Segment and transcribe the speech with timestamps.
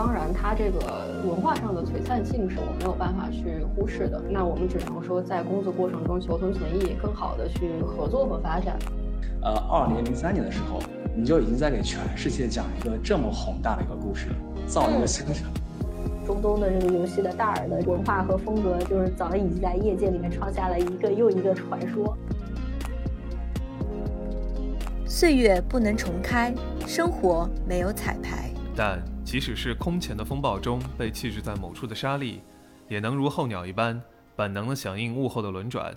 [0.00, 4.18] 当然，它这个文化上的璀璨性是我没有办法去忽视的。
[4.30, 8.78] 那我们只能说，在工作过程中求同存异，更好的去合作和发展。
[9.42, 10.80] 呃，二零零三年的时候，
[11.14, 14.28] 你就已经在给全世界讲一个这么宏大的一个故事，
[14.66, 15.46] 造一个星城。
[16.24, 22.16] 中东的这个游戏的大耳的文化和风格，就是早已经在业界里面创下了一个又一个传说。
[25.04, 26.54] 岁月不能重开，
[26.86, 28.48] 生活没有彩排。
[28.74, 32.42] 但即使是空前的风暴中被弃置在某处的沙粒，
[32.88, 34.02] 也能如候鸟一般
[34.34, 35.96] 本能地响应物候的轮转，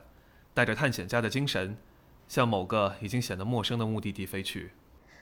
[0.54, 1.76] 带着探险家的精神，
[2.28, 4.72] 向某个已经显得陌生的目的地飞去。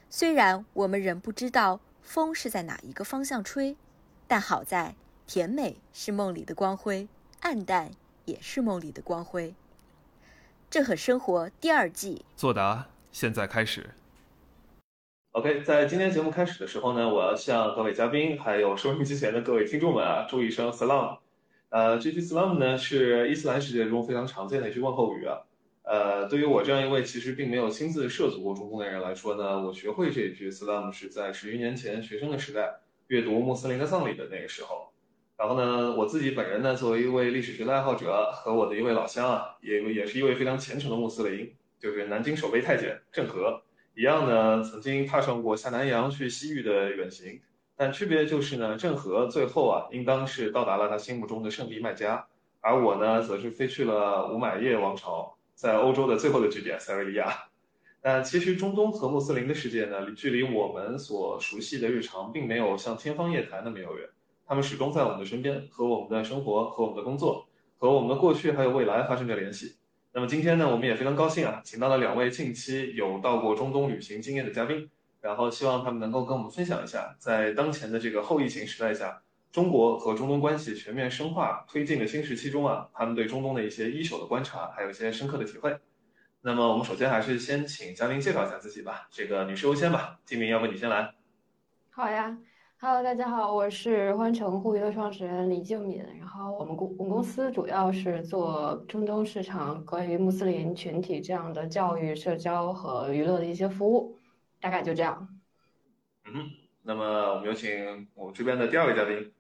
[0.10, 3.78] 虽然我们仍不知道风是在哪一个方向吹，
[4.28, 7.08] 但好在甜美是梦里的光辉，
[7.40, 7.92] 暗淡
[8.26, 9.54] 也是梦里的光辉。
[10.70, 12.88] 这很生活第二季作答。
[13.14, 13.92] 现在开始。
[15.34, 21.20] OK，在今天节目开始的时候呢，我要向各位嘉宾还有收音机前的各位听众们啊，祝一声 Salam。
[21.70, 25.40] 呃，这句 Salam 呢是伊斯兰世界中非常常见的一句问候语啊。
[25.84, 34.92] 呃，对于我这样一位其实并没有亲自涉足过中东的人来说呢，我学会这一句 Salam 是在十余年前学生的时代阅读穆斯林的葬礼的那个时候。
[35.38, 41.56] 然后呢，我自己本人呢，作为一位历史学的爱好者和我的一位老乡啊，也也是一位非常虔诚的穆斯林。
[41.80, 47.42] 就是南京守备太监郑和一样呢，曾经踏上过下南洋去西域的远行，
[47.76, 52.26] 但区别就是呢，郑和最后啊，应当是到达了他心目中的圣地麦加，
[52.62, 57.36] 而我呢，则是飞去了五买叶王朝在欧洲的最后的据点塞维利亚。
[58.02, 64.08] 但其实中东和穆斯林的世界呢，距离我们所熟悉的日常并没有像天方夜谭那么遥远，
[64.48, 67.46] 他们始终在我们的身边，和我们的生活、和我们的工作、
[67.78, 69.76] 和我们的过去还有未来发生着联系。
[70.14, 74.90] 那么今天呢，我们也非常高兴啊，请到了两位近期有到过中东旅行经验的嘉宾，
[75.22, 79.22] 然后希望他们能够跟我们分享一下，在当前的这个后疫情时代下，
[79.54, 85.78] 中国和中东关系全面深化推进的新时期中啊，他们对中东的一些一手的观察，还有一些深刻的体会。
[86.42, 91.14] 那么我们首先还是先请嘉宾介绍一下自己吧，这个女士优先吧，金明，要不你先来？
[91.90, 92.38] 好呀。
[92.84, 96.04] Hello，大家好，我是欢城互娱的创始人李静敏。
[96.18, 104.18] 然后我们公我们公司主要是做中东市场关于穆斯林群体这样的教育、社交和娱乐的一些服务，
[104.60, 105.30] 大概就这样。
[106.26, 106.50] 嗯，
[106.82, 107.70] 那么我们有请
[108.16, 109.32] 我们这边的第二位嘉宾。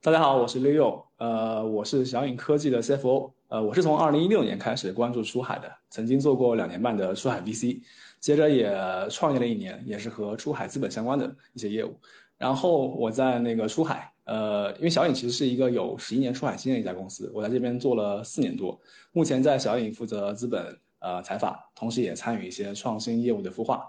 [0.00, 7.82] 大家好，我是 Leo，呃，我是小影科技的 CFO，呃，我是从二零一六年开始关注出海的，曾经做过两年半的出海 VC，
[8.20, 8.72] 接着也
[9.10, 11.98] 创业了一年，也是和出海资本相关的一些业务。
[12.42, 18.80] 然后我在那个出海，呃，因为小影其实是一个有十一年出海经验的一家公司，我在这边做了四年多，
[19.12, 23.88] 目前在小影负责资本呃财法，同时也参与一些创新业务的孵化。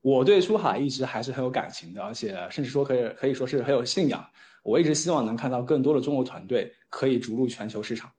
[0.00, 4.26] 我对出海一直还是很有感情的，而且甚至说可以可以说是很有信仰。
[4.64, 8.10] 我一直希望能看到更多的中国团队可以逐鹿全球市场。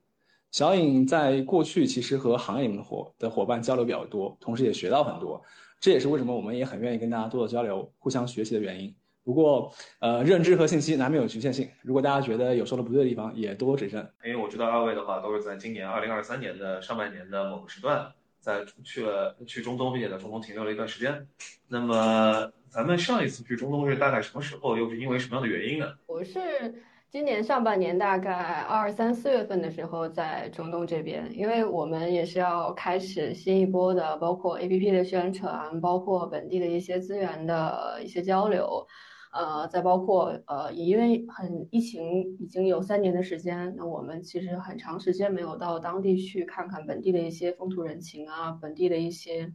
[0.51, 5.43] 小影在过去其实和行业里的伙的伙伴交流比较多，同时也学到很多，
[5.81, 8.95] 这也是为什么我们也很愿意跟大家多多交流、互相学习的原因。
[9.23, 11.69] 不过，呃，认知和信息难免有局限性。
[11.81, 14.05] 如果大家觉得有说的不对的地方，也多多指正。
[14.25, 18.11] 因为我知道二位的话，都是在今年二零二三年的上半年的某个时段，
[18.41, 21.25] 在去了去中东，并且在中东停留了一段时间。
[21.69, 24.75] 那么，咱们上一次去中东是大概什么时候？
[24.75, 25.87] 又是因为什么样的原因呢？
[26.05, 38.85] 我是今年上半年大概二三四月份的时候在中东这边，因为我们也是要开始新一波的，包括 APP 的宣传，包括本地的一些资源的一些交流。
[39.33, 49.51] 呃，再包括呃，也因为很疫情已经有三年的时间，那我们其实很长时间没有到当地去看看本地的一些风土人情啊，本地的一些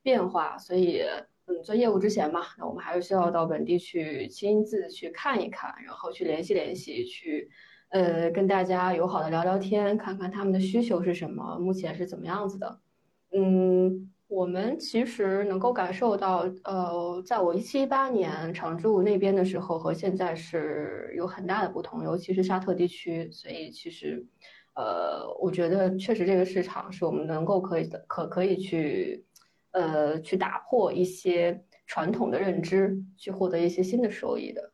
[0.00, 1.02] 变化，所以
[1.46, 7.50] 嗯，做业务之前嘛，那我们还是需要到本地去亲自去看一看，然后去联系联系，去
[7.90, 12.80] 呃跟大家友好的聊聊天，看看他们的需求是什么，目前是怎么样子的，
[13.32, 14.12] 嗯。
[14.28, 23.30] 我们其实能够感受到，呃，在我一七一八年常驻那边的时候，和现在是有很大的不同，尤其是沙特地区。
[23.30, 24.26] 所以其实，
[24.74, 29.24] 呃，我觉得确实这个市场是我们能够可以的，可可以去，
[29.70, 34.72] 呃，去打破一些传统的认知，去获得一些新的收益的。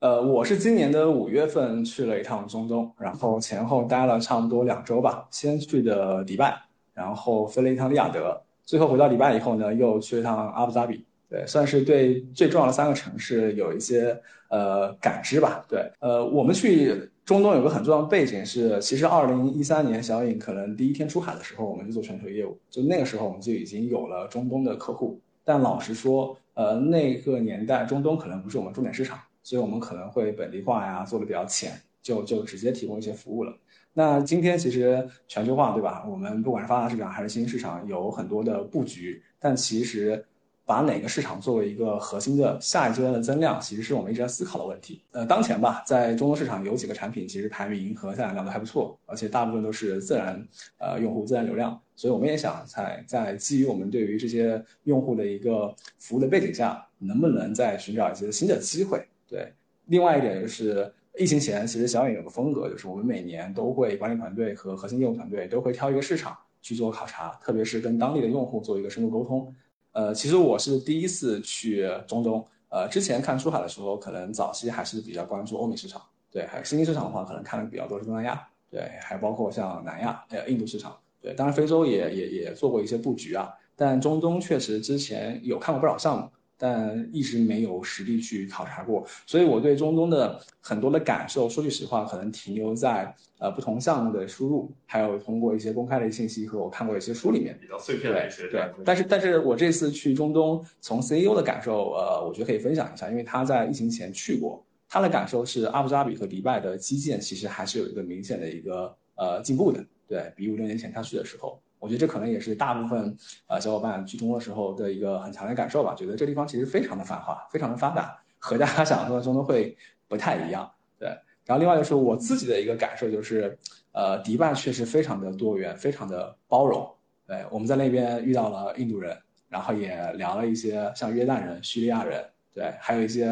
[0.00, 6.60] 呃，我是今年的五月份去了一趟中东，然后前后待了差不多两周吧，先去的迪拜，
[6.92, 8.42] 然后飞了一趟利雅得。
[8.68, 14.14] 最后回到迪拜以后呢，又去了趟阿布扎比，对，算是对最重要的三个城市有一些
[14.50, 15.64] 呃感知吧。
[15.66, 25.18] 对，呃，我们去中东有个很重要的背景是，其实二零一三年小影可能第一天出海的时候，我们就做全球业务，就那个时候我们就已经有了中东的客户。
[25.42, 29.18] 但老实说，呃，那个年代中东可能不是我们重点市场。
[29.42, 31.72] 所以我们可能会本地化呀，做的比较浅，
[32.02, 33.56] 就就直接提供一些服务了。
[33.98, 36.04] 那今天其实全球化，对吧？
[36.08, 40.24] 我们不管是发达市场还是新兴市场，有很多的布局，但其实。
[40.68, 45.02] 把哪个市场作为一个核心的下一阶段的增量，其实是我们一直在思考的问题。
[45.12, 50.46] 呃，当前吧，在中东市场有几个产品其实排名和下载量都还不错，而且大部分都是自然
[50.76, 59.02] 呃用户、自然流量，所以我们也想在在基于我们对于这些用户的一个服务的背景下，能不能再寻找一些新的机会？
[59.26, 59.50] 对，
[59.86, 69.52] 另外一点就是疫情前，其实小影有个风格，就是我们每年都会管理团队和核心业务团队都会挑一个市场去做考察，特别是跟当地的用户做一个深度沟通。
[69.92, 72.46] 呃，其实我是第一次去中东。
[72.68, 76.00] 呃，之前看出海的时候，可能早期还是比较关注欧美市场，
[76.30, 86.30] 对，还有新兴市场的话，可能看的比较多是东南亚，对，还包括像南亚、呃印度市场，对，当然非洲也也也做过一些布局啊，但中东确实之前有看过不少项目。
[86.58, 98.48] 但一直没有实地去考察过，所以我对中东的很多的感受，说句实话，可能停留在呃不同项目的输入，还有通过一些公开的信息和我看过一些书里面比较碎片的一些。
[98.48, 111.60] 对，但是但是我这次去中东，从 CEO 的感受，呃，我觉得可以分享一下，因为他在疫情前去过，他的感受是阿布扎比和迪拜的基建其实还是有一个明显的一个呃进步的，对比五六年前他去的时候。
[111.78, 113.16] 我觉得这可能也是大部分
[113.46, 119.76] 呃小伙伴去中东的时候的一个很强烈感受吧，觉得这地方其实非常的繁华，非常的发达，和大家想象中的会
[120.08, 120.68] 不太一样。
[120.98, 121.08] 对，
[121.44, 123.56] 然后另外就是我自己的一个感受就是，
[123.92, 126.88] 呃，迪拜确实非常的多元，非常的包容。
[127.26, 129.16] 对，我们在那边遇到了印度人，
[129.48, 133.26] 然后也聊了一些像约旦人、叙利亚人，对，还有一些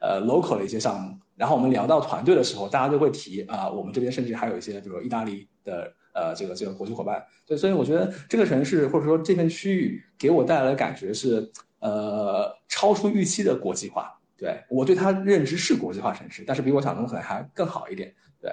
[0.00, 1.16] 呃 local 的一些项目。
[1.36, 5.92] 然后我们聊到团队的时候，大家就会提啊，我们这边甚至还有一些比如意大利的。
[6.12, 14.18] 呃，这个这个国际伙伴，对，所以我觉得这个城市或者说这片区域给我带来的感觉是，呃，超出预期的国际化。
[14.36, 18.12] 对我对它认知是国际化城市，但是比我想象中可能还更好一点。
[18.40, 18.50] 对，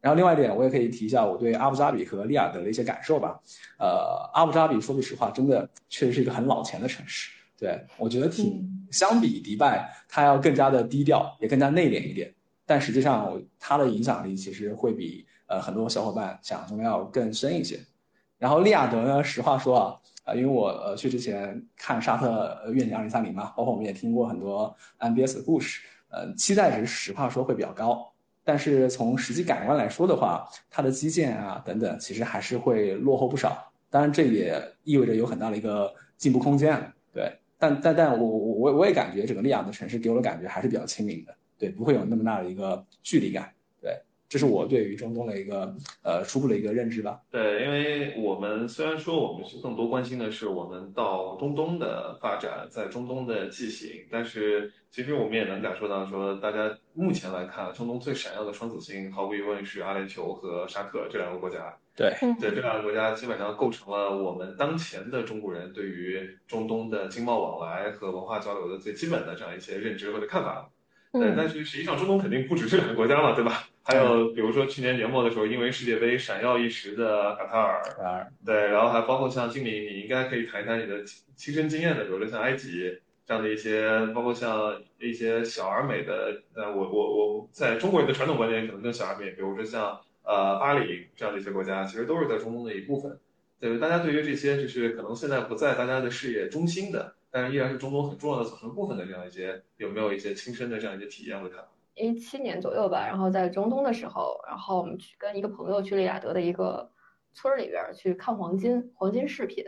[0.00, 3.38] 然后另外一点，我也可以提一下我对阿布扎比和利雅得的一些感受吧。
[3.78, 7.30] 呃，阿布扎比说句实话，真的确实是一个很老钱的城市。
[7.58, 12.32] 对我觉得挺相比迪拜，它要更加的低调，也更加内敛一点。
[12.64, 15.26] 但实际上，它的影响力其实会比。
[15.52, 17.78] 呃，很多小伙伴想象中要更深一些。
[18.38, 28.10] 然后利亚德呢，实话说啊，啊，因为我呃去之前看沙特愿景二零三零嘛，包括我们也听过很多 MBS 的故事，呃，期待值实话说会比较高。
[28.42, 33.70] 但是从实际感官来说的话，它的基建啊等等，其实还是会落后不少。
[33.90, 36.80] 当然，这也意味着有很大的一个进步空间。
[37.12, 43.52] 对，但但但我我我也感觉整个利亚德城市给我的感觉还是比较亲民的，对，不会有那么大的一个距离感。
[44.32, 47.20] 这是我对于中东的一个呃初步的一个认知吧。
[47.30, 61.76] 对，因为我们虽然说我们是更多关心的是我们到中东的发展，在中东的进行，但是其实我们也能感受到，说大家目前来看，中东最闪耀的双子星，毫无疑问是阿联酋和沙特这两个国家。
[61.94, 70.70] 对，对，这两个国家基本上构成了我们当前的中国人对于中东的经贸往来和文化交流的最基本的这样一些认知或者看法。
[71.12, 73.68] 对，但是实际上中东肯定不止这两个国家嘛，对吧？
[73.84, 81.02] 还有比如说去年年末的时候，因为世界杯闪耀一时的卡塔尔，对，然后还包括像经理，你应该可以谈一谈你的
[81.36, 93.18] 亲身经验的，比如说像埃及这样的一些，包括像一些小而美的，呃，我我我在中国人的传统观念可能更小而美，比如说像呃巴黎这样的一些国家，其实都是在中东的一部分。
[93.58, 97.14] 对，大家对于这些就是可能现在不在大家的视野中心的。
[97.34, 101.68] 但是依然是中东很重要的组成部分的这样一些，有没有一些亲身的这样一些体验和看法？
[101.94, 106.90] 一七年左右吧，然后在中东的时候，然后我们去跟一个朋友去利雅得的一个
[107.32, 109.64] 村里边去看黄金黄金饰品，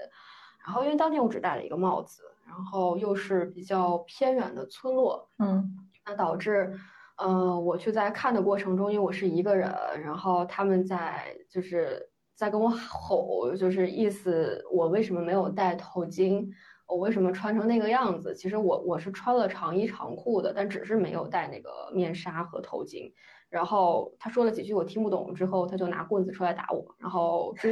[0.65, 5.77] 然后因为当天我只戴了一个帽子，然后又是比较偏远的村落，嗯，
[6.07, 6.79] 那导致，
[7.17, 9.71] 呃，我去在看的过程中，因为我是一个人，
[10.03, 16.49] 然后他们在就是在跟我吼，就是意思我为什么没有戴头巾。
[16.87, 18.35] 我为什么穿成那个样子？
[18.35, 23.13] 其实我我是穿了长衣长裤的，但只是没有戴那个面纱和头巾。
[23.49, 26.85] 然后他说了几句我听不懂之后，他就拿棍子出来打我。
[26.99, 27.55] 然后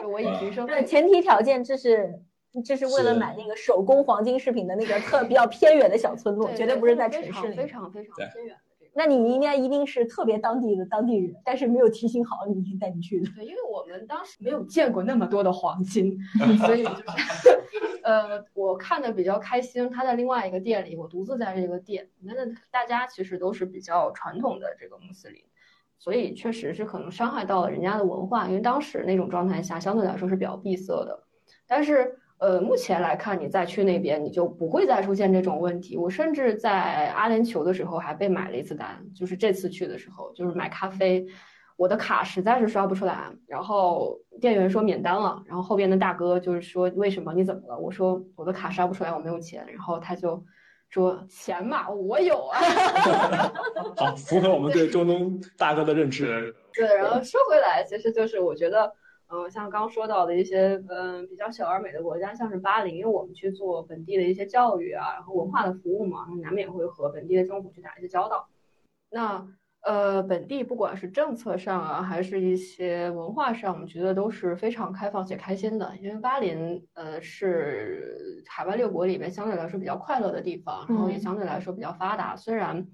[0.00, 2.12] 就我以提升，那前提条件这是
[2.64, 8.56] 这是为了买那个手工黄金饰品的那个特比较偏远的小村落，绝对不是在城市里，非常非常偏远。
[8.92, 13.30] 那你应该一定是特别当地的当地人，但是没有提醒好你经带你去的。
[13.36, 16.18] 对，因为我们当时没有见过那么多的黄金，
[16.64, 17.60] 所以就是，
[18.02, 19.88] 呃，我看的比较开心。
[19.90, 22.34] 他在另外一个店里，我独自在这个店，那
[22.70, 25.42] 大家其实都是比较传统的这个穆斯林，
[25.98, 28.48] 所以确实是可能伤害到了人家的文化。
[28.48, 31.24] 因为当时那种状态下，相对来说是比较闭塞的。
[31.66, 35.98] 但是呃，目前来看，你再去那边，你就不会再出现这种问题。
[35.98, 41.26] 我甚至在阿联酋的时候还被买了一次单，就是这次去的时候，就是买咖啡，
[41.76, 47.34] 我的卡实在是刷不出来，然后店员说免单了，然后后边的大哥就是说为什么？
[47.34, 47.78] 你怎么了？
[47.78, 50.42] 我说我的卡刷不出来，我没有钱，然后他就
[50.88, 52.58] 说钱嘛，我有啊。
[53.98, 56.54] 好，符合我们对中东大哥的认知。
[56.72, 58.90] 对，然后说回来，其实就是我觉得。
[59.32, 68.48] 嗯，像刚说到的一些嗯比较小而美的国家，像是巴林，因为我们去做本地的一些教育啊，然后文化的服务嘛，难免会和本地的政府去打一些交道。
[69.08, 69.46] 那
[69.82, 75.96] 呃，本地不管是政策上啊，还是一些文化上，我们觉得都是非常开放且开心的。
[76.02, 82.34] 因为巴林呃是海外六国里面相对来说比较快乐的地方，然后也相对来说比较发达。
[82.34, 82.84] 虽然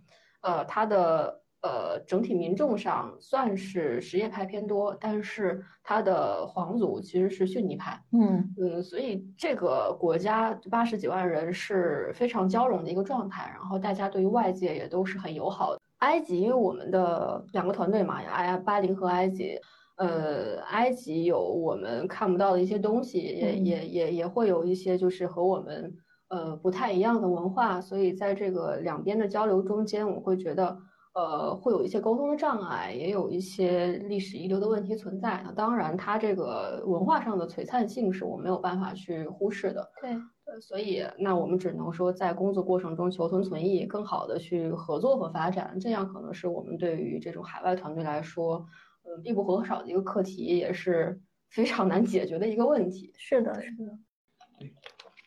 [0.43, 1.46] 呃它的。
[1.67, 8.01] 呃，整体民众上算是什叶派偏多，但是它的皇族其实是逊尼派。
[8.13, 15.81] 嗯嗯，所以这个国家八十几万人是非常交融的一个状态，然后大家对于外界也都是很友好的。
[15.99, 19.59] 埃及，因为我们的两个团队嘛，埃巴林和埃及，
[19.97, 25.93] 呃，埃及有我们看不到的一些东西，也也也也会有一些就是和我们
[26.29, 30.79] 呃不太一样的文化，所以在这个两边的交流中间，我会觉得。
[31.17, 35.41] 呃，会有一些沟通的障碍，也有一些历史遗留的问题存在。
[35.43, 39.91] 那当然，它这个文化上的璀璨性是我没有办法去忽视的。
[40.03, 40.15] 对，
[40.61, 48.67] 所以那我们只能说，在工作过程中求同存异，更好的去合作和发展，这样可能是我们对于这种海外团队来说，
[49.05, 51.19] 呃，必不可少的一个课题，也是
[51.49, 53.11] 非常难解决的一个问题。
[53.17, 53.99] 是的，是的。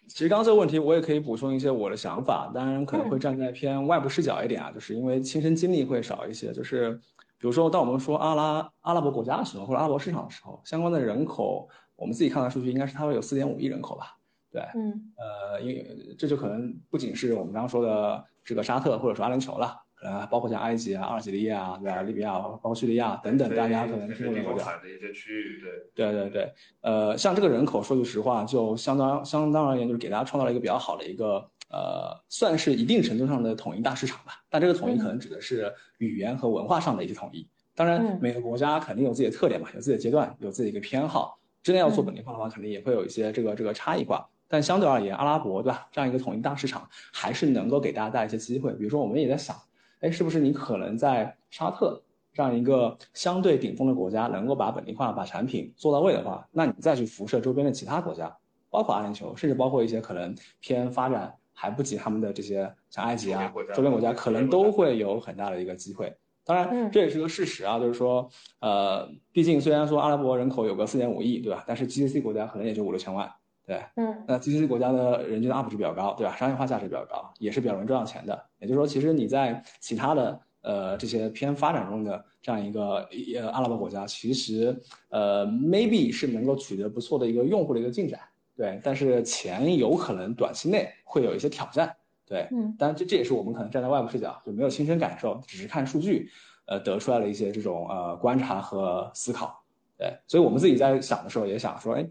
[0.09, 6.51] 其实刚刚这个问题，我也可以补充一些我的想法，当然可能会站在偏外部视角一点啊，就是因为亲身经历会少一些。
[6.51, 6.93] 就是
[7.37, 14.17] 比如说，当我们说阿拉阿拉伯国家的时候，或者阿拉伯市场的时候，相关的人口，我们自己看到数据，应该是它会有四点五亿人口吧？
[14.51, 19.77] 对，嗯，呃，因为这就可能不仅是我们刚刚说的这个沙特或者说阿联酋了。
[20.01, 22.01] 呃，包括像埃及啊、阿尔及利亚对吧？
[22.03, 24.77] 利比亚，包括叙利亚等等，大家可能听过的国家。
[24.77, 25.61] 的一些区域，
[25.95, 26.11] 对。
[26.11, 34.33] 对对对，呃，像这个人口，说句实话，就相当相当而言，就是给大家创造了一个比较好的一个呃，算是一定程度上的统一大市场吧。
[34.49, 37.47] 但这个统一可能指的是语言和文化上的一些统一。
[37.75, 41.37] 当然，每个国家肯定有自己的特点嘛，有自己的阶段，有自己的一个偏好。
[41.61, 44.27] 真的要做本地化的话，肯定也会有一些这个这个差异化。
[44.47, 45.87] 但相对而言，阿拉伯对吧？
[45.91, 48.73] 这样一个统一大市场，还是能够给大家带来一些机会。
[48.73, 49.55] 比如说，我们也在想。
[49.99, 52.01] 哎，是不是你可能在沙特
[52.33, 58.33] 这样一个相对顶峰的国家，能够把本地化、把产品做到位的话，那你再去辐射周边的其他国家，
[58.69, 66.15] 包括阿联酋，甚至包括一些可能偏发展还不及他们的这些像埃及啊周边国家，可能都会有很大的一个机会。
[66.45, 68.27] 当然，这也是个事实啊，就是说，
[68.59, 71.63] 呃，毕竟虽然说阿拉伯人口有个四点五亿，对吧？
[71.67, 73.29] 但是 GCC 国家可能也就五六千万。
[73.69, 76.35] 对，嗯，那 GCC 国家的人均的 UP 值比较高，对吧？
[76.35, 78.43] 商业化价值比较高，也是比较容易赚到钱的。
[78.57, 83.07] 也就是说，其实你在其他的呃这些偏发展中的这样一个
[83.39, 84.75] 呃阿拉伯国家，其实
[85.09, 88.19] 呃 maybe 是能够取得不错的一个用户的一个进展，
[88.57, 88.81] 对。
[88.83, 91.95] 但是钱有可能短期内会有一些挑战，
[92.25, 92.47] 对。
[92.49, 96.27] 嗯，当然这这也是我们可能站在外部视角就没有亲身感受，只是看数据，
[96.65, 99.63] 呃得出来的一些这种呃观察和思考。
[99.95, 102.07] 对，所以我们自己在想的时候也想说，哎，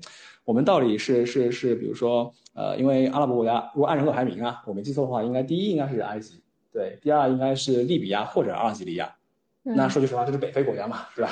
[0.49, 9.15] 我们到底是是是，比如说，呃，因为阿拉伯国家如果按人口排名啊，我没记错的话，应该第一应该是埃及，对，第二应该是利比亚或者阿尔及利亚。
[9.63, 11.29] 那说句实话，这是北非国家嘛，是吧？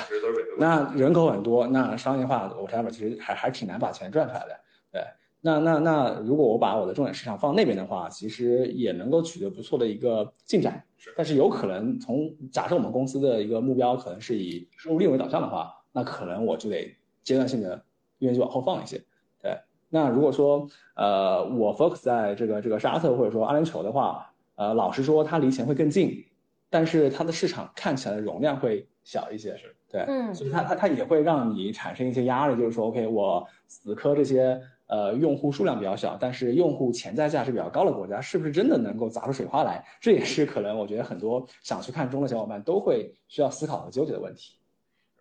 [0.59, 4.55] 那人口很多，那商业化我 whatever 其实还还挺难把钱赚出来的。
[4.91, 5.01] 对，
[5.41, 10.83] 那那那如果我把我的重点市场放那边的话，其实也能够取得不错的一个进展。
[11.15, 15.73] 但是有可能从假设我们公司的一个目标可能是以收入利为导向的话。
[15.93, 17.83] 那可能我就得阶段性的
[18.19, 19.03] 愿意往后放一些，
[19.41, 19.57] 对。
[19.89, 26.25] 那如果说呃我 focus 在这个这个沙特或者说阿联酋的话，呃老实说它离钱会更近，
[26.69, 39.85] 但是它的市场看起来的容量会小一些，是对，嗯，所以它它它也会让你产生一些压力，就是说 OK 我死磕这些呃用户数量比较小，但是用户潜在价值比较高的国家，是不是真的能够砸出水花来？
[40.01, 44.56] 这也是可能我觉得很多想去看中的小伙伴都会需要思考和纠结的问题。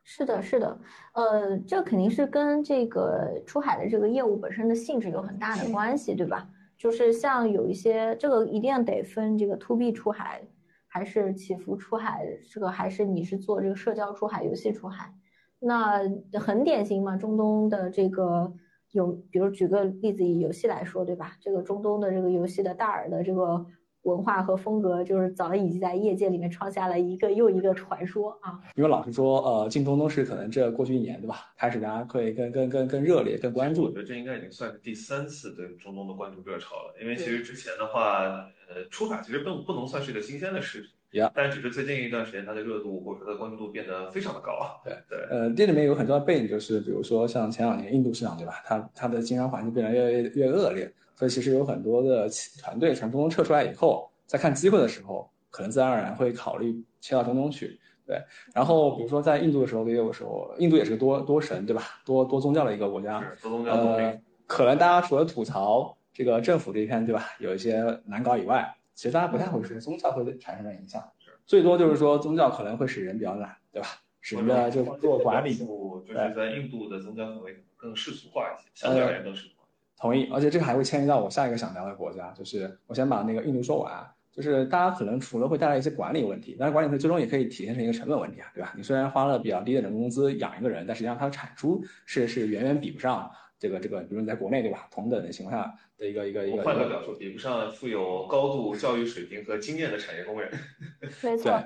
[0.09, 0.79] 是的，是的，
[1.15, 6.49] 呃，这肯定是跟这个出海的这个业务本身的性质有很大的关系，对吧？
[6.79, 10.47] 就是像有一些这个一定要得分这个 to B 出海，
[10.87, 15.13] 还是起伏出海，这个还是你是做这个社交出海、游戏出海，
[15.59, 15.99] 那
[16.39, 17.17] 很典型嘛。
[17.17, 18.55] 中东的这个
[18.93, 21.33] 有，比如举个例子，以游戏来说，对吧？
[21.41, 23.67] 这个中东的这个游戏的大耳的这个。
[24.07, 28.59] 文化和风格，就是早已经在业界里面创下了一个又一个传说啊。
[28.77, 31.53] 因为老实说，呃，进中东是可能这过去一年，对吧？
[31.59, 33.83] 开始大家会更更更更热烈、更关注。
[33.83, 36.95] 我觉得这应该已经算是第三次对中东的关注热潮了。
[37.03, 38.23] 因为其实之前的话，
[38.69, 40.91] 呃，出海其实并不能算是一个新鲜的事情。
[41.35, 44.79] 但只是最近一段时间，它的热度或者说它的关注度变得非常的高。
[44.85, 48.63] 对对，呃，这里面有很多背景，就是比如说像前两年印度市场，对吧？
[48.67, 52.29] 它它的经商环境变得越越越恶劣，所以其实有很多的
[52.63, 57.81] 团队从中东撤出来以后，在看机会的时候，可能自然而然会考虑切到中东去。
[58.07, 58.23] 对，
[58.55, 61.83] 然后比如说在印度的时候，也有时候印度也是个多多神，对吧？
[62.05, 63.21] 多多宗教的一个国家。
[63.21, 67.25] 是多宗教呃，可能大家除了吐槽这个政府这一片，对吧？
[67.41, 71.03] 有一些难搞以外，其实大家不太会说宗教会产生的影响。
[71.47, 73.89] 最多就是说宗教可能会使人比较懒，对吧？
[74.21, 79.66] 使人的就做管理，就是在印度的宗教氛围更世俗化一些，相对而言更世俗化。
[79.99, 84.07] 同意，而且这个还会牵移到我下一个想聊的国家，就是我先把那个印度说完。
[84.31, 88.75] 就是大家可能除了会带来一些管理问题，但是管理问题最终也可以体现成一个成本问题啊，对吧？
[88.77, 94.87] 你虽然花了比较低的人工资养一个人，但实际上它的产出是是远远比不上这个这个，比如你在国内，对吧？
[94.91, 96.63] 同等的情况下的一个一个一个。
[96.63, 100.51] 换个表述，比不上富有高度教育水平和经验的产业工人。
[101.23, 101.59] 没错。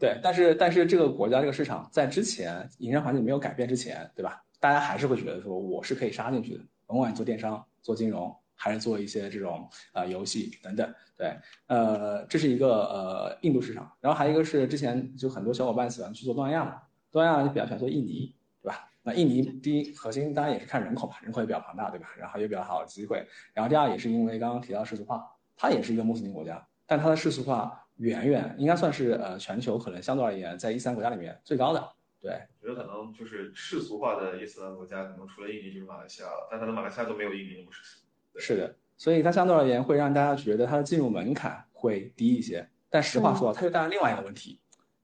[0.00, 4.42] 对，但是但是这个国家这个市场在之前营商环境没有改变之前，对吧？
[4.58, 10.92] 大家还是会觉得说我是可以杀进去的，甭管做电商、做金融，还是做一些这种啊游戏等等。
[11.16, 16.80] 对，呃，这是一个呃印度市场，然后还有一个是之前就很多小伙伴喜欢去做东南亚嘛，
[17.12, 18.90] 东南亚就比较喜欢做印尼，对吧？
[19.02, 22.08] 那印尼第一核心当然也是看人口嘛，人口也比较庞大，对吧？
[22.18, 25.24] 然后有比较好的机会，然后第二也是因为刚刚提到世俗化，
[25.56, 27.84] 它也是一个穆斯林国家，但它的世俗化。
[27.98, 31.84] 远远应该算是呃全球可能相对而言在伊斯兰国家里面最高的。
[32.20, 38.04] 对，我觉得可能就是世俗化的伊斯兰国家，可能除了印尼就是马来西亚了，但它的马来西亚都没有印尼那么世俗。
[38.38, 42.68] 是的，所以它相对而言会让大家觉得它的进入门槛会低一些。
[42.90, 44.60] 但实话说，它又带来另外一个问题，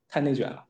[0.08, 0.64] 太内卷了。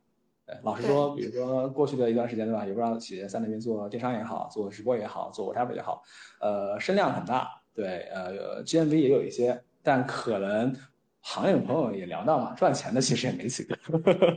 [0.47, 2.67] 对，老实说，比如说过去的一段时间，对吧？
[2.67, 6.03] 有不少企业在那边做电商也好，做直播也好，做 whatever 也好，
[6.41, 10.77] 呃，声量很大，对，呃，GMV 也有一些，但可能。
[11.27, 13.75] 行业的朋友也聊到嘛，赚钱的其实也没几个。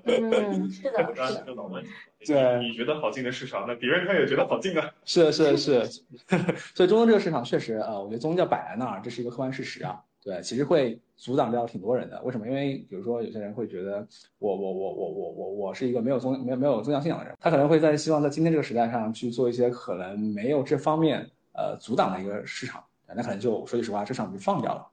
[0.05, 1.83] 嗯，是的， 是的。
[2.25, 4.89] 对，你觉得好进的市场，那别人他也觉得好进啊。
[5.03, 5.85] 是是是，
[6.73, 10.01] 所以中东这个市场确实啊，我觉得宗教摆在那儿，这是一个客观事实啊。
[10.23, 12.21] 对，其实会阻挡掉挺多人的。
[12.23, 12.47] 为什么？
[12.47, 14.07] 因为比如说有些人会觉得，
[14.39, 22.81] 我我我我我我我是一个没有宗没有没有宗教信仰的人，他可能会在希望在今天这个时代上去做一些可能没有这方面呃阻挡的一个市场，
[23.13, 24.87] 那可能就说句实话，这场就放掉了。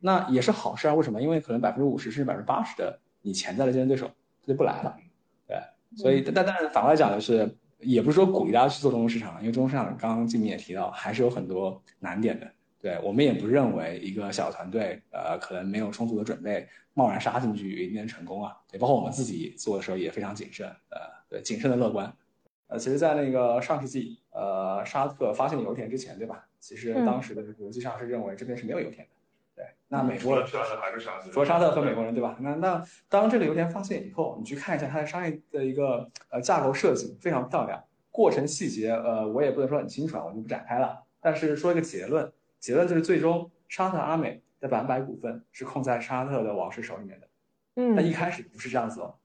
[0.00, 1.20] 那也是好事啊，为什么？
[1.20, 4.06] 因为可能百分之五十甚至百分之八十的你潜在的竞争对手
[4.40, 4.96] 他就不来了，
[5.46, 5.56] 对，
[5.96, 12.50] 所以但但是反过来讲就是，也不是说鼓励大家去做中东市场，因为中东市场刚刚静明也提到，还是有很多难点的。
[12.80, 18.56] 对我们也不认为一个小团队，呃，可能没有充足的准备，贸然杀进去一定能成功啊。
[18.70, 22.10] 对，包括我们自己做的时候也非常谨慎，呃，对，谨慎的乐观。
[22.68, 26.46] 呃，其实，在那个上世纪，呃，沙特发现油田之前，对吧？
[26.58, 29.12] 其实当时的国际上是认为这边是没有油田的。
[29.92, 30.60] 那美国除
[31.40, 32.36] 了沙特和美国人对吧？
[32.38, 37.82] 那那当这个油田发现以后，你去看一下它的商业的一个呃架构设计，非常漂亮。
[38.12, 41.02] 过程细节呃我也不能说很清楚啊，我就不展开了。
[41.20, 47.28] 但是说一个结论，结论就是最终沙特阿美的百分百股份是控在沙特的王室手里面的。
[47.74, 49.16] 嗯，那一开始不是这样子哦。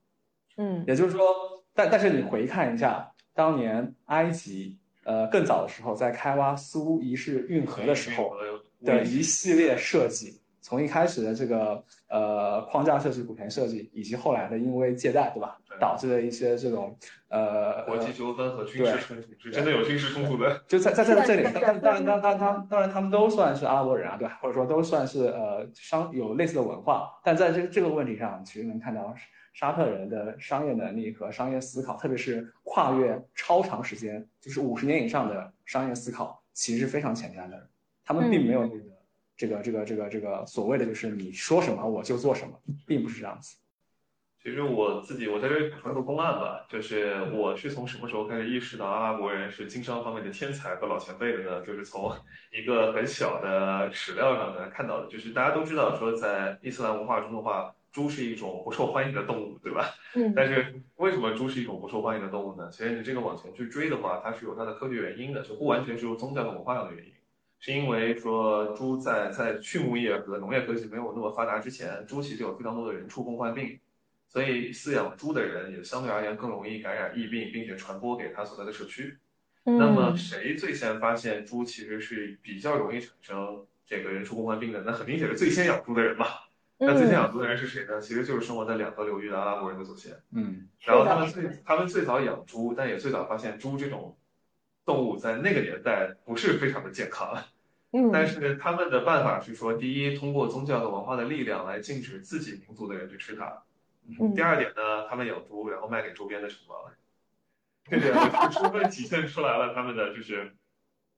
[0.57, 1.27] 嗯，也就是说，
[1.75, 8.35] 但但是你回看一下当年埃及呃更早的时候在开挖苏伊士运河的时候
[8.83, 10.41] 的一系列设计。
[10.65, 16.97] 从一开始的这个呃框架设计、股权设计，以及后来的因为借贷，对吧，导致的一些这种
[17.29, 20.59] 呃国际纠纷和军事冲突，是真的有军事冲突的。
[20.67, 24.39] 就在在在这里，当当然当当当当然他们都算是阿拉伯人啊，对吧？
[24.41, 29.13] 或者说都算是呃商有类似的文化，但在这个这个问题上，其实能看到
[29.53, 37.69] 沙特人的商业能力和商业思考，特别是跨越超长时间，就是五十年以上的商业思考，其实是非常前瞻的。
[38.03, 38.94] 他们并没有那个。
[39.37, 42.53] 这个这个这个这个所谓的就是你说什么我就做什么，
[42.87, 43.57] 并不是这样子。
[44.41, 51.65] 其实我自己我在这补充个公案吧，就是我是从什么时候开始意识到阿拉伯人是经商方面的天才和老前辈的呢？
[51.65, 52.15] 就是从
[52.53, 55.07] 一个很小的史料上呢看到的。
[55.07, 59.89] 就是大家都知道说，在伊斯兰文化中的话，猪是一种不受欢迎的动物，对吧？
[60.13, 60.31] 嗯。
[60.35, 62.69] 但是为什么猪是一种不受欢迎的动物呢？
[62.71, 67.11] 其实你这个往前去追的话，它是有它的科学原因的，就不完全是由宗教和文化上的原因。
[67.65, 73.79] 是因为说猪在在畜牧业和农业科技没有那么发达之前，猪其实有非常多的人畜共患病，
[74.27, 79.17] 所以饲养猪的人也相对而言更容易感染疫病，并且传播给他所在的社区。
[79.63, 84.83] 那么谁最先发现猪其实是比较容易产生这个人畜共患病的？
[84.83, 86.27] 那很明显是最先养猪的人嘛。
[86.77, 87.99] 那最先养猪的人是谁呢？
[87.99, 90.13] 其实就是生活在两河流域的阿拉伯人的祖先。
[90.33, 94.15] 嗯然后他们最他们最早养猪，但也最早发现猪这种
[94.85, 97.35] 动物在那个年代不是非常的健康。
[97.95, 103.63] 嗯，但是他们的办法是说，第一，通过宗教和文化的力量来禁止自己民族的人去吃它。
[104.07, 106.77] 嗯第二点呢，他们养猪，然后卖给周边的城邦。
[107.89, 110.55] 这点就充分体现出来了他们的就是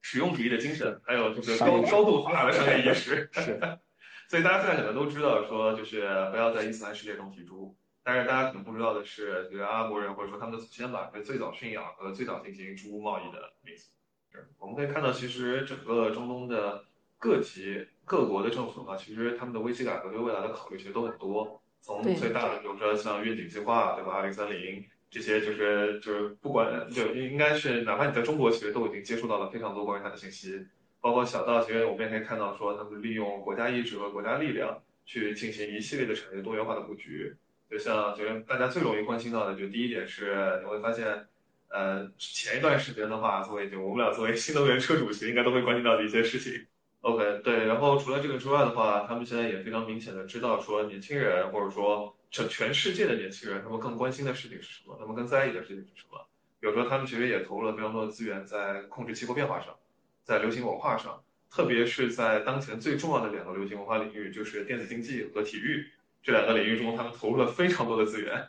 [0.02, 3.28] 实用主义的精神，还有就是高高度发达的商业意识。
[3.34, 3.60] 是，
[4.30, 7.76] 所以大家现在可能都知道说，就是不要在伊斯兰世界中提猪。
[8.04, 13.90] 但是大家可能不知道的是，这个阿拉伯人或者说他们的祖先吧，是最早驯养和最早进行猪贸易的民族。
[14.32, 16.84] 是我们可以看到，其实整个中东的
[17.18, 21.62] 各级各国的政府嘛，其实他们的危机感和对未来的考虑其实都很多。
[21.80, 24.14] 从最大的，比如说像愿景计划，对吧？
[24.14, 30.66] 二零三零这些，就是就是不管就应该是，哪怕你在中国，其实都已经接触到了非常多关于它的信息。
[31.00, 37.34] 包括小到，其实我们也可以看到说，他们利用国家意志和国家力量去进行一系列的产业多元化的布局。
[37.70, 41.28] 就像就是大家最容易关心到的，就第一点是你会发现，
[41.70, 46.66] 呃，前一段时间的话，作为就我们俩作为新能源车主，其实应该都会关心到的一些事情。
[47.02, 54.98] OK，对，然后除了这个之外的话，他们现在也非常明显的知道说，年轻人或者说全全世界的年轻人，他们更关心的事情是什么？
[55.00, 56.26] 他们更在意的事情是什么？
[56.60, 59.76] 比如说，他们其实也投入了非常多的资源在控制气候变化上，
[60.24, 65.86] 在流行文化上，特别是在当前最重要的两个流行文化领域，就是电子竞技和体育
[66.24, 68.48] 这两个领域中，他们投入了非常多的资源。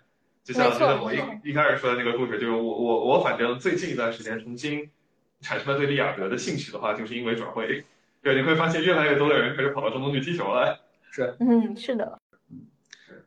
[0.48, 4.88] 就像就像我一一开始说的那个故事，就是我我我反正最近一段时间重新
[5.42, 7.84] 产生了对利雅得的兴趣的话，就是因为转会。
[8.22, 10.80] 对，你会发现越来越多的人开始跑到中东去踢球了。
[11.10, 11.36] 是。
[11.40, 12.18] 嗯，是的，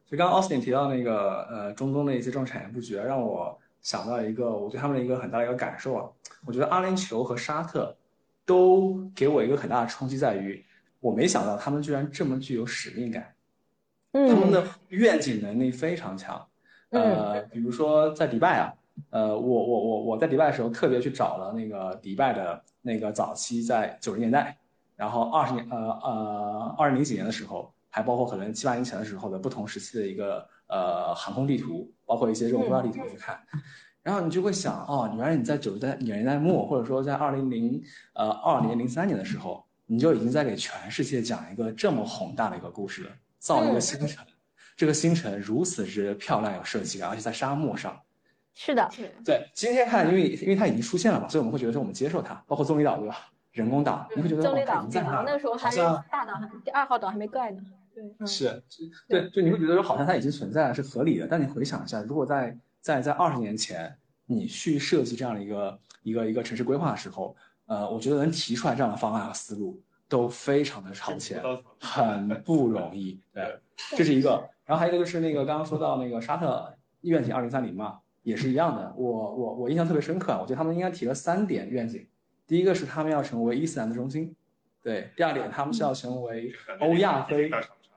[0.09, 6.09] 就刚刚 Austin 提到那个呃中东的一些这种产业布局，让我想到一个我对他们的一个很大的一个感受啊。
[6.47, 7.95] 我觉得阿联酋和沙特
[8.47, 10.65] 都给我一个很大的冲击，在于
[10.99, 13.35] 我没想到他们居然这么具有使命感，
[14.13, 16.47] 嗯，他们的愿景能力非常强。
[16.91, 18.73] 呃，比如说在迪拜啊，
[19.09, 24.57] 呃，我我我我在迪拜的时候特别去找了那个迪拜的那个早期在九十年代，
[24.95, 33.39] 然后二十年呃呃二零零几年的时候，还包括可能七八年前的时候的不同时期的一个呃航空地图，包括一些这种规划地图去看，
[34.03, 37.81] 然后你就会想哦，原来你在九十代年代末，或者说在二零零
[38.13, 44.25] 呃二年零三年的时候，你就已经在给全世界讲一个这么宏大的一个故事了，造一个星辰。
[44.81, 48.01] 这个星辰如此之漂亮有设计感，而且在沙漠上。
[48.51, 48.89] 是的，
[49.23, 53.29] 对，今天看，因为因为它已经出现了嘛，所以我们会觉得说我们接受它，包括棕榈岛对吧？
[53.51, 55.77] 人工岛，你会觉得棕榈岛在那那时候还是
[56.09, 56.33] 大岛，
[56.65, 57.61] 第二号岛还没盖呢。
[57.93, 58.63] 对，嗯是，
[59.07, 61.27] 对，就你会觉得说好像它已经存在了，是合理的。
[61.29, 67.35] 但你回想一下，如果在在在二十年前，你去设计这样的一个一个一个城市规划的时候，
[67.67, 71.39] 呃，我觉得能提出来这样的方案和思路都非常的超前，
[71.79, 73.21] 很不容易。
[73.31, 73.59] 对，
[73.91, 74.47] 这是一个。
[74.65, 78.93] 然后还有一个就是那个刚刚说到那个沙特愿景二零三零嘛，也是一样的。
[78.95, 82.07] 我我我印象特别深刻，我觉得他们应该提了三点愿景。
[82.47, 84.35] 第一个是他们要成为伊斯兰的中心，
[84.81, 87.49] 对；第二点他们是要成为欧亚非，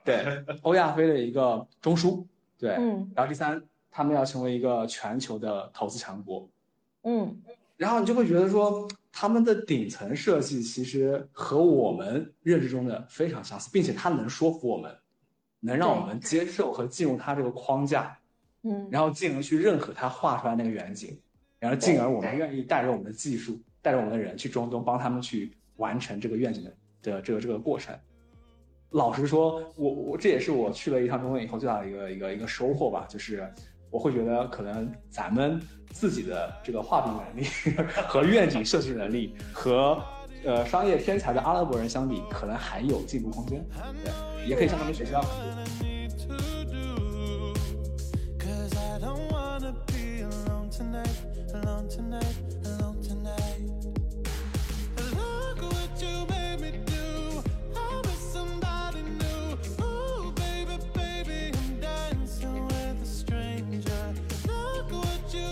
[0.05, 2.25] 对，欧亚非的一个中枢，
[2.59, 2.77] 对。
[2.79, 6.49] 嗯然后第三，他们要成为一个全球的投资强国。
[7.03, 7.37] 嗯，
[7.77, 14.97] 然后你就会觉得说，他们的顶层设计其实和我们认知中的非常相似，并且他能说服我们，
[15.65, 18.15] 能让我们接受和进入他这个框架，
[18.65, 21.19] 嗯，然后进而去认可他画出来那个远景，
[21.59, 26.71] 然后进而我们愿意带着我们的技术，带着我们的人去中东，帮他们去完成这个愿景的
[27.03, 27.99] 的这个这个过程。
[28.91, 33.51] 老实说，我我这也是我去了一趟中东以后最大的一个一个一个收获吧，就是
[33.91, 37.47] 我会觉得可能咱们自己的这个画笔能力
[38.07, 40.01] 和愿景设计能力和
[40.45, 43.65] 呃商业天才的阿拉伯人相比，可能还有进步空间。
[44.05, 44.13] 对，
[44.49, 45.55] 也可以向他们学习到很多。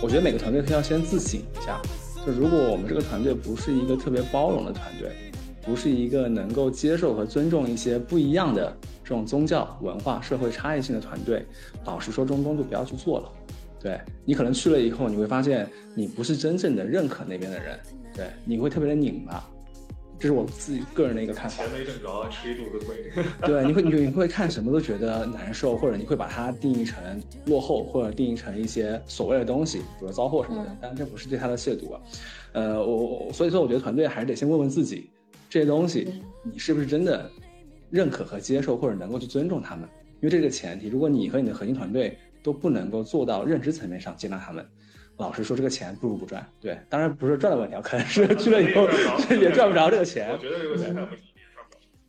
[0.04, 1.80] 我觉得每个团队要先自省一下，
[2.24, 5.10] 就如果我们这个团队不是一个特别包容的团队，
[5.60, 11.44] 不是一个能够接受和尊重一些不一样的这种宗教、文化、社会差异性的团队，
[11.84, 13.28] 老实说，中东就不要去做了。
[13.80, 17.78] 对你可能去了以后，你会发现你不是真正的认可那边的人，
[18.14, 19.44] 对，你会特别的拧巴。
[20.22, 21.64] 这是我自己个人的一个看法。
[21.64, 23.10] 钱没挣着，吃一肚子亏。
[23.44, 30.76] 对，你会你你会看什么都觉得难受，或者你会把它定义成落后，或者定义成一些所谓的东西，比如糟货什么的。
[30.80, 32.00] 但这不是对他的亵渎啊。
[32.52, 35.10] 呃，我我所以说，我觉得团队还是得先问问自己，
[35.50, 37.28] 这些东西你是不是真的
[37.90, 39.88] 认可和接受，或者能够去尊重他们。
[40.20, 44.64] 因为这个前提，如果你和你的核心团队都不能够做到认知层面上接纳他们，
[45.22, 46.44] 老实说，这个钱不如不赚。
[46.60, 48.88] 对，当然不是赚的问题啊，可能是去了以后
[49.40, 50.36] 也赚不着这个钱我。
[50.38, 51.22] 觉得这个钱赚不着。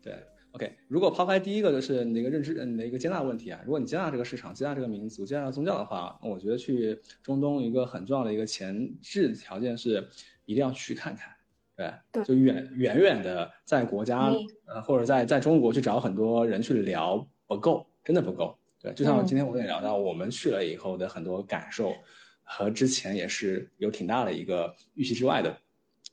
[0.02, 0.15] 对
[0.52, 10.08] ，OK，如果抛开第一个就是你的一个认知，呃你的一个接纳问题啊，如果你接纳这个市场，接纳这个民族，接纳宗教的话，我觉得去中东一个很重要的一个前置条件是
[10.45, 11.32] 一定要去看看。
[11.76, 18.58] 对，对就远远远的在国家嗯呃或者在在中国去找很多人去聊不够，真的不够。
[18.80, 21.93] 对，就像嗯今天我也聊到，我们去了以后的很多感受，
[22.43, 25.58] 和之前也是有挺大的一个预期之外的。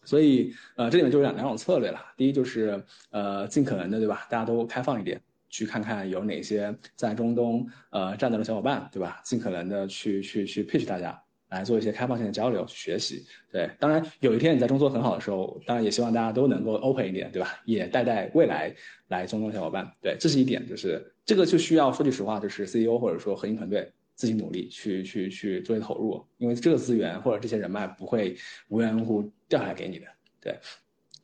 [0.04, 2.00] 所以呃，这里面就有两两种策略了。
[2.16, 9.20] 第一就是呃，尽可能的对吧，大家都开放一点，去看看有哪些在中东呃战斗的小伙伴，对吧？
[9.24, 11.22] 尽可能的去去去 pitch 大家。
[11.50, 13.26] 来做一些开放性的交流，去学习。
[13.50, 17.60] 对，当然有一天你在中做很好的时候，当然也希望大家都能够 open 一点，对吧？
[17.64, 18.72] 也带带未来
[19.08, 19.92] 来中东小伙伴。
[20.00, 28.36] 对，这是一点，就是这个就需要说句实话，就是 CEO 或者说核心团队自己努力去去去做一些投入，因为这个资源或者这些人脉不会
[28.68, 30.04] 无缘无故掉下来给你的。
[30.38, 30.58] 对，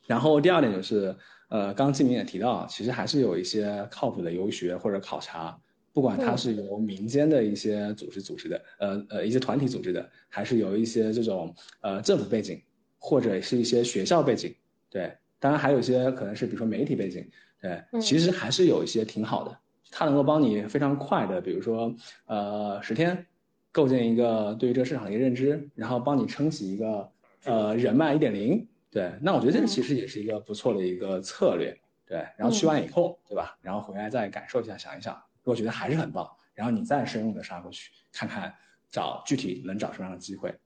[0.07, 1.15] 然后第二点就是，
[1.49, 5.55] 呃，刚刚季明也提到，其实还是有一些靠谱的游学或者考察，
[5.93, 12.59] 不管它是由民间的一些组织组织的，呃呃一些团体组织的，还是有一些这种呃政府背景，
[12.97, 14.55] 或者是一些学校背景，
[14.89, 17.29] 对，当然还有一些可能是比如说媒体背景，
[17.61, 18.01] 对，嗯。
[18.01, 19.59] 其实还是有一些挺好的，
[19.91, 21.93] 它能够帮你非常快的，比如说
[22.25, 23.25] 呃十天
[23.71, 27.09] 构建一个对于这个市场的一个认知，然后帮你撑起一个
[27.45, 33.57] 呃人脉一点零，对，那我觉得这个其实也是一个不错的一个策略，对，然后去完以后，对吧？
[33.61, 38.53] 然后回来再感受一下，想一想，如果觉得还是很棒，然后你再深入的杀过去，看看
[38.89, 40.59] 找具体能找什么样的机会，对。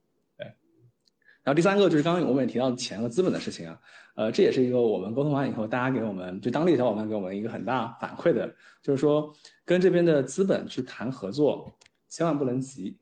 [1.43, 3.79] 然后第三个就是刚刚我们也提到钱和资本的事情啊，
[4.15, 9.33] 呃，这也是一个我们沟通完以后，大家给我们就当地的小伙伴给我们一个很大反馈的，就是说
[9.65, 11.71] 跟这边的资本去谈合作，
[12.09, 12.97] 千万不能急。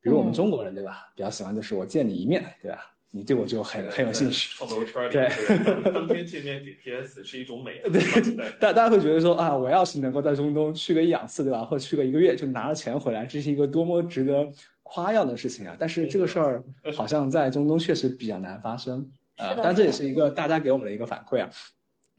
[0.00, 2.90] 比如我们嗯中国人对吧，比较喜欢就是我见你一面，对吧？
[3.16, 7.80] 你对我就很很有兴趣，创投圈里，对对， 当天见面点 PS 是一种美。
[7.88, 11.64] 对大大家会觉得说啊，我要是能够在中东去个一两次，对吧？
[11.64, 14.46] 或者去个一个月就拿了钱回来，这是一个多么值得
[14.84, 15.76] 夸耀的事情啊！
[15.76, 16.62] 但是这个事儿
[16.94, 21.50] 好像在中东确实比较难发生，呃 是，的但这也是一个大家给我们的一个反馈啊。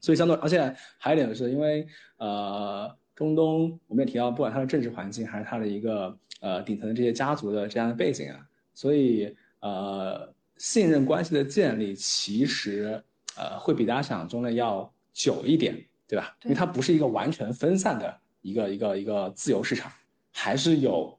[0.00, 1.86] 所以相对，而且还有一点就是因为
[2.18, 8.38] 呃，中东我们也提到，不管它的政治环境还是它的一个呃底层的这些家族的这样的背景啊，
[8.74, 13.02] 所以呃，信任关系的建立其实
[13.36, 15.74] 呃会比大家想象中的要久一点，
[16.06, 16.36] 对吧？
[16.42, 19.90] 因为它不是一个完全分散的一个一个一个自由市场，
[20.30, 21.18] 还是有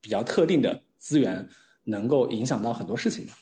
[0.00, 1.46] 比较特定的资源
[1.84, 3.32] 能够影响到很多事情的。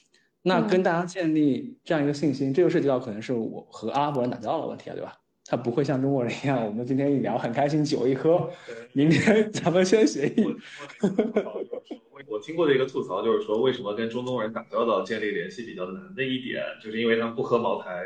[0.43, 5.15] 那跟大家建立这样一个信心，这就涉及到可能是我和阿拉伯人打交道的问题啊，对吧？
[5.51, 8.51] 他不会像中国人一样，我们今天一聊很开心，酒一喝，
[8.93, 10.55] 明天咱们先协议。
[12.11, 18.05] 我我听过的一个吐槽就是说，为什么跟中东人打交道、建立联系比较难的一点，就是因为他们不喝茅台。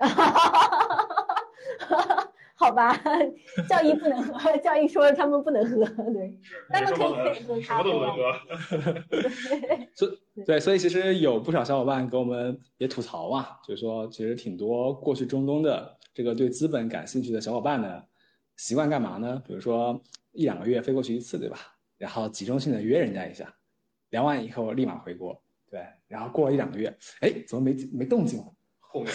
[2.60, 2.94] 好吧，
[3.66, 5.76] 教义不能喝， 教义说他们不能喝，
[6.12, 8.94] 对，他们可以可以喝什么都不能咖啡啊喝。
[9.96, 10.08] 所
[10.44, 18.02] 对，所以其实有不少小伙伴给我们也吐槽嘛，就是说其实挺多过去中东的这个对资本感兴趣的小伙伴呢，
[18.56, 19.42] 习惯干嘛呢？
[19.46, 19.98] 比如说
[20.32, 21.58] 一两个月飞过去一次，对吧？
[21.96, 23.54] 然后集中性的约人家一下，
[24.10, 28.52] 聊完以后立马回国，对，然后过了一两个月，哎，怎么没没动静了？
[28.92, 29.12] 后面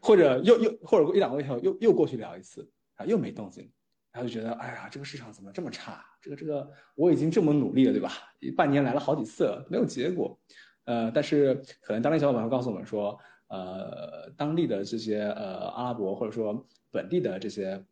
[0.00, 2.66] 或者又又或者过一两个月以后又又过去聊一次，
[3.04, 3.70] 又没动静，
[4.12, 6.04] 然后就觉得，哎呀，这个市场怎么这么差？
[6.20, 8.12] 这个这个我已经这么努力了，对吧？
[8.56, 10.38] 半年来了好几次了，没有结果。
[10.84, 17.84] 呃，但是可能当地小伙伴会告诉我们说，呃，当地的这些呃阿拉伯或者说本地的这些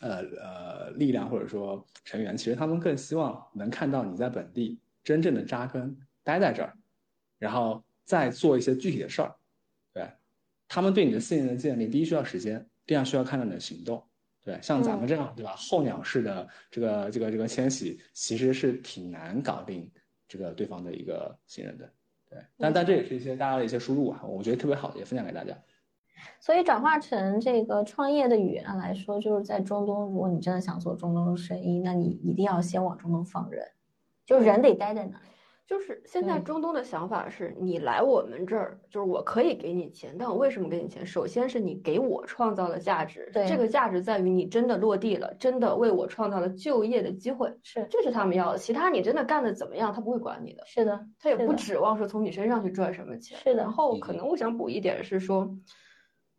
[0.00, 6.74] 呃呃力量或者说成员，其实他们更希望能看到你在本地真正的扎根，待在这儿，
[7.38, 9.34] 然后再做一些具体的事儿。
[9.92, 10.10] 对，
[10.66, 14.04] 他们对你的信任的建立，第一需要时间，第二需要看到你的行动。
[14.42, 15.54] 对，像咱们这样，对吧？
[15.56, 19.90] 候鸟式的这个这个这个迁徙，其实是挺难搞定
[20.26, 21.92] 这个对方的一个信任的。
[22.28, 25.56] 对，但但这也是一些大家的一些输入啊，我觉得特别好，也分享给大家。
[26.38, 33.66] 所以转化成这个创业的语言来说，就是在中东，如果你真的想做中东生意，那你一定要先往中东放人，
[34.24, 35.24] 就人得待在那里。
[35.66, 41.06] 就是现在中东的想法是，你来我们这儿，就是我可以给你钱，但我为什么给你钱？
[41.06, 48.58] 首先是你给我创造了价值，对这个价值在于你真的落地了，真的为我创造了就业的机会，是这是他们要的。
[48.58, 53.38] 其他你真的干的怎么样，他不会管你的，是的，他也不指望说从你身上去赚什么钱。
[53.38, 55.48] 是的然后可能我想补一点是说，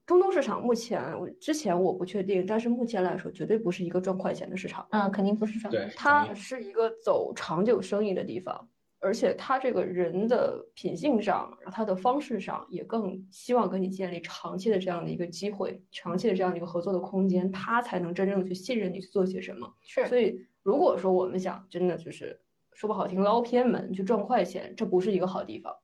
[0.05, 4.85] 中东市场目前我之前我不确定，但是目前来说绝对不是一个赚快钱的市场。
[4.91, 5.71] 嗯，肯定不是这样。
[5.71, 8.67] 对，它是一个走长久生意的地方，
[9.01, 19.73] 而且他这个人的品性上，然后他的方式上，也更希望跟你建立长期的这样的一个机会，长期的这样的一个合作的空间，他才能真正的去信任你去做些什么。
[19.81, 22.39] 是所以，如果说我们想真的就是
[22.73, 25.75] 说不好听捞偏门去赚快钱，这不是一个好地方。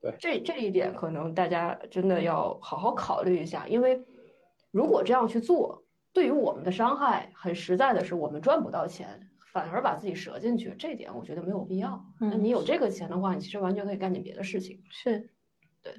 [0.00, 4.02] 对这这一点可能大家真的要好好考虑一下，因为
[4.72, 12.04] 如果这样去做，对于我们的伤害很实在的是，我们赚不到钱，反而把自己折进去，这点我觉得没有必要。
[12.20, 14.80] 那嗯你有这个钱的话，你其实完全可以干点别的事情。
[14.90, 15.30] 是，
[15.82, 15.92] 对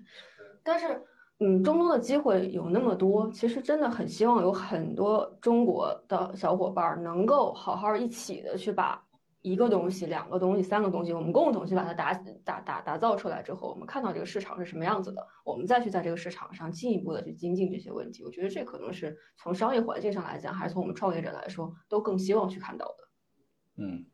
[0.63, 1.01] 但是，
[1.39, 9.03] 嗯，中东的机会有那么多，其实真的很希望有很多中国的小伙伴儿能够好好一起的去把
[9.41, 12.13] 一个东西、两个东西、三个东西，我们共同去把它打
[12.45, 18.23] 打打打造出来之后，我们看到这个市场是什么样子的，我们再去在这个市场上进一步的去精进这些问题。
[18.23, 23.10] 我觉得这可能是从商业环境上来讲，还是从我们创业者来说，都更希望去看到的。
[23.81, 24.05] 嗯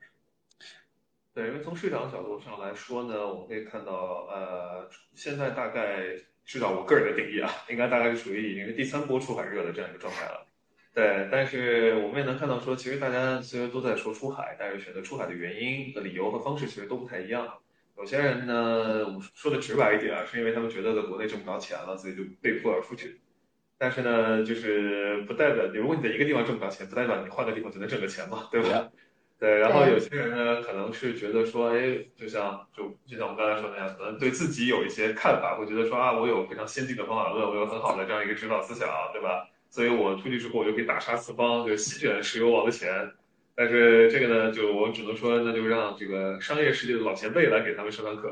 [1.33, 10.47] 对，因为从市场角度上来说呢，我们可以看到，呃，现在大概至少我个人的定义啊，应该大概是属于已经是第三波出海热的这样一个状态了。
[10.95, 17.59] 对，但是我们也能看到说，其实大家虽然都在说出海，但是选择出海的原因和理由和方式其实都不太一样。
[17.97, 23.19] 有些人呢，我们说的直白一点啊，是因为他们觉得在国内挣不着钱了，所以就被迫要出去。
[23.77, 28.89] 但是呢，就是不代表，如果你在一个地方挣不着钱，不代表你换个地方就能挣个钱嘛，对吧？
[29.39, 39.47] 对，然后有些人呢，可能是觉得说，哎，就像就就像我们刚才说那样，可能对自己有一些看法，会觉得说啊，我有非常先进的方法论，我有很好的这样一个指导思想，对吧？
[39.69, 43.11] 所以我出去之后，我就可以大杀四方，就席卷石油王的钱。
[43.53, 48.31] 但是这个呢，就我只能说，那就让这个商业世界的老前辈来给他们上上课。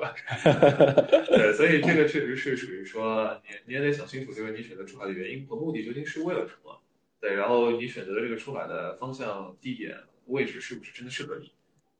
[1.27, 6.79] 对，所以这个确实是属于说，你你也得想清楚，就是你选择出海的原因和目的究竟是为了什么。
[7.19, 11.51] 对，然后你选择的这个出海的方向、地点、位置是不是真的适合你，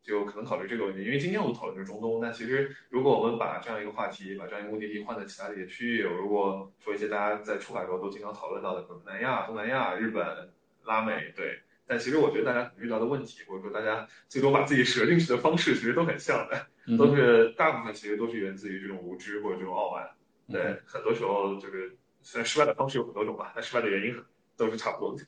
[0.04, 1.04] 就可能考虑这个问题。
[1.04, 10.50] 因为今天我们讨论的是中东，那其实如果我们把这样一个话题，把这样一个目的地换在其他的一些区域，如果说一些大家在出海的时候都经常讨论到的，可能南亚、东南亚、日本、
[10.84, 11.60] 拉美，对。
[11.88, 16.68] 但其实我觉得大家遇到的问题，或者说大家最终把自己折进去的方式，其实都很像的。
[16.88, 20.08] 嗯都是大部分其实都是源自于这种无知或者这种傲慢。
[20.52, 24.16] 对嗯，很多时候就是虽然失败的方式有很多种吧，但失败的原因
[24.56, 25.24] 都是差不多的。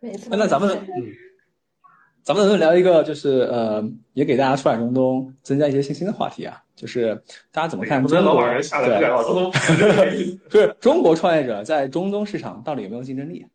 [0.00, 0.34] 没错。
[0.36, 1.14] 那咱们嗯，
[2.22, 6.62] 咱们能不能聊一个就是呃，也给大家出海中东增加一些信心的话题啊？
[6.76, 7.14] 就是
[7.50, 8.36] 大家怎么看中国？
[8.36, 9.60] 把人吓得不敢
[10.50, 13.46] 是中国创业者在中东市场到底有没有竞争力？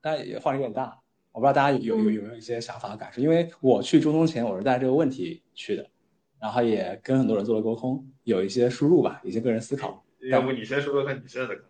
[0.00, 0.96] 大家也话题有点大，
[1.32, 3.20] 我不知道大家有有有没有一些想法和感受？
[3.20, 5.84] 因为我去中东前，我是带着这个问题去的，
[6.40, 10.04] 然后也跟很多人做了沟通，有一些输入吧，一些个人思考。
[10.30, 11.68] 要不你先说说看你现在的看法，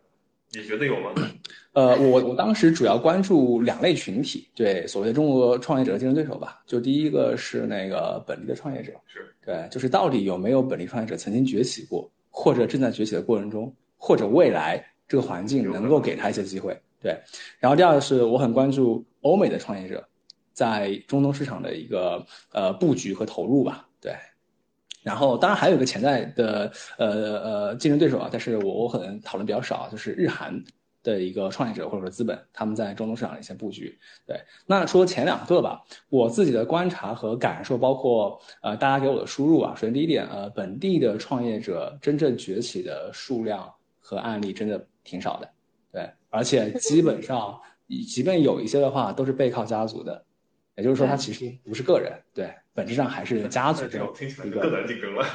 [0.53, 1.13] 你觉得有吗？
[1.73, 6.61] 呃，我我当时主要关注两类群体，对所谓的中国创业者的竞争对手吧。
[6.67, 16.77] 就第一个是那个本地的创业者，是对，就是到底有没有本地创业者曾经崛起过，或者正在崛起的过程中，或者未来这个环境能够给他一些机会。
[17.01, 17.17] 对，
[17.61, 20.05] 然后第二个是我很关注欧美的创业者
[20.53, 23.87] 在中东市场的一个呃布局和投入吧。
[24.01, 24.13] 对，
[25.03, 30.63] 然后当然还有一个潜在的呃呃竞争对手啊，但是我我可能讨论比较少，就是日韩
[31.03, 33.97] 的一个创业者或者说资本，他们在中东市场的一些布局。
[34.27, 45.49] 对，那说前两个吧，我自己的观察和感受，包括呃大家给我的输入啊，首先第一点，呃本地的创业者真正崛起的数量和案例真的挺少的，
[45.93, 47.59] 对，而且基本上
[48.07, 50.23] 即便有一些的话，都是背靠家族的，
[50.79, 55.27] 也就是说他其实不是个人，对，本质上还是家族这种听起来一个就更难竞争了。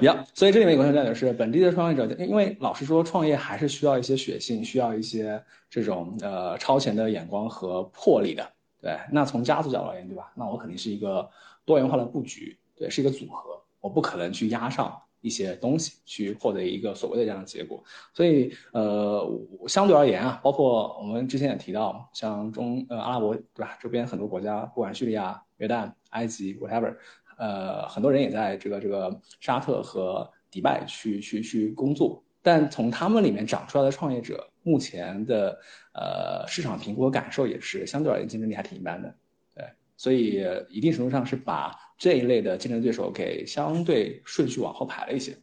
[0.00, 8.44] 呀，所以这里面有个很重要的是，本地的创业者，因为老实说，创业还是需要一些血性，需要一些这种呃超前的眼光和魄力的。
[8.82, 10.32] 对，那从家族角度而言，对吧？
[10.34, 11.30] 那我肯定是一个
[11.64, 17.82] 多元化的布局，对，是一个组合，我不可能去压上一些东西去获得一个所谓的这样的结果。
[18.12, 19.26] 所以呃，
[19.66, 26.96] 相对而言啊，包括我们之前也提到，像中呃阿拉伯对吧，周边很多国家，不管叙利亚、约旦、埃及，whatever。
[27.38, 35.58] 呃，很多人也在这个这个沙特和迪拜去去去工作，但从他们里面长出来的创业者，目前的
[35.94, 39.14] 呃市场评估和感受也是相对而言竞争力还挺一般的，
[39.54, 39.64] 对，
[39.96, 45.36] 所以一定程度上是把这一类的竞争对手给相对顺序往后排了一些。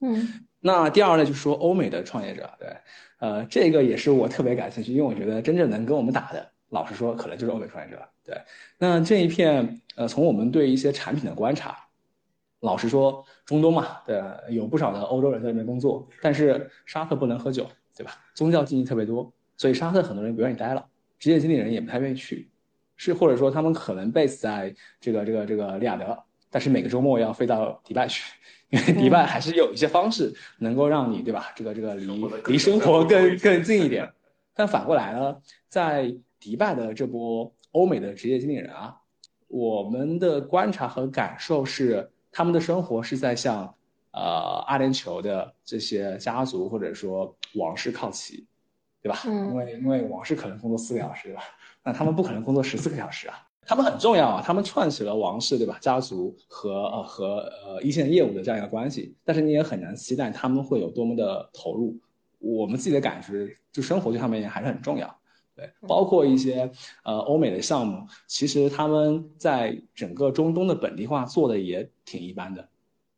[0.00, 0.26] 嗯
[0.62, 2.68] 那第二类，就是说欧美的创业者，对，
[3.18, 8.02] 呃，这个也是我特别感兴趣，因为我觉得真正能跟我们打的，老实说，可能就是欧美创业者。
[8.22, 8.36] 对，
[8.78, 11.78] 那这一片，呃，从我们对一些产品的观察，
[12.60, 18.12] 老实说，中东嘛，对，有不少的欧洲人在那边工作，但是沙特不能喝酒，对吧？
[18.34, 20.86] 宗教禁忌特别多，所以沙特很多人不愿意待了，
[21.18, 22.49] 职业经理人也不太愿意去，
[23.02, 28.22] 是或者说他们可能 base 在这个这个这个利雅得，但是每个周末要飞到迪拜去，
[28.68, 31.50] 因为迪拜还是有一些方式能够让你对吧？
[31.56, 32.06] 这个这个离
[32.46, 34.06] 离生活更更近一点。
[34.54, 35.34] 但反过来呢，
[35.66, 38.94] 在迪拜的这波欧美的职业经理人啊，
[39.48, 43.74] 我们的观察和感受是，他们的生活是在向
[44.12, 48.46] 呃阿联酋的这些家族或者说王室靠齐，
[49.00, 49.22] 对吧？
[49.24, 51.42] 嗯因为因为王室可能工作四个小时，对吧？
[51.84, 53.46] 那他们不可能工作十四个小时啊。
[53.66, 55.78] 他们很重要啊，他们串起了王室对吧？
[55.80, 61.96] 家族和呃和呃一线业务的这样一个关系，但是你也很难期待他们会有多么的投入。
[62.38, 65.14] 我们自己的感知，就生活对他们而言还是很重要。
[65.54, 66.72] 对，包括一些
[67.04, 72.66] 呃欧美的项目，其实他们在整个中东的本地化做的也挺一般的。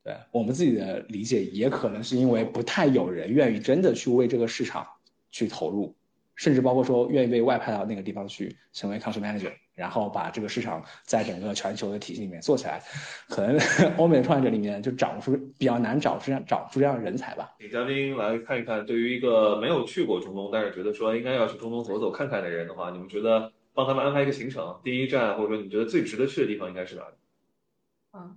[0.02, 4.84] 对我们自己的理解，也可能是因为不太有人愿意真的去为这个市场
[5.30, 5.94] 去投入，
[6.42, 12.82] 甚至包括说愿意被外派到那个地方去成为 country manager，然后把这个市场在整个全球的体系里面做起来。
[13.28, 13.56] 可能
[13.96, 17.54] 欧美的创业者里面就找不出比较难找出这样找出这样的人才吧。
[17.60, 27.14] 请嘉宾来看一看，对于一个没有去过中东，但是觉得说应该要去中东走走看看的人的话，你们觉得帮他们安排一个行程，第一站或者说你觉得最值得去的地方应该是哪里？
[28.14, 28.36] 嗯，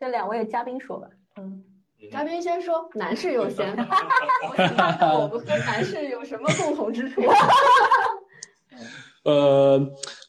[0.00, 1.08] 这两位嘉宾说吧。
[1.36, 1.62] 嗯，
[2.10, 3.70] 嘉宾先说，男士优先。
[3.76, 7.22] 我们和男士有什么共同之处。
[9.24, 9.78] 呃，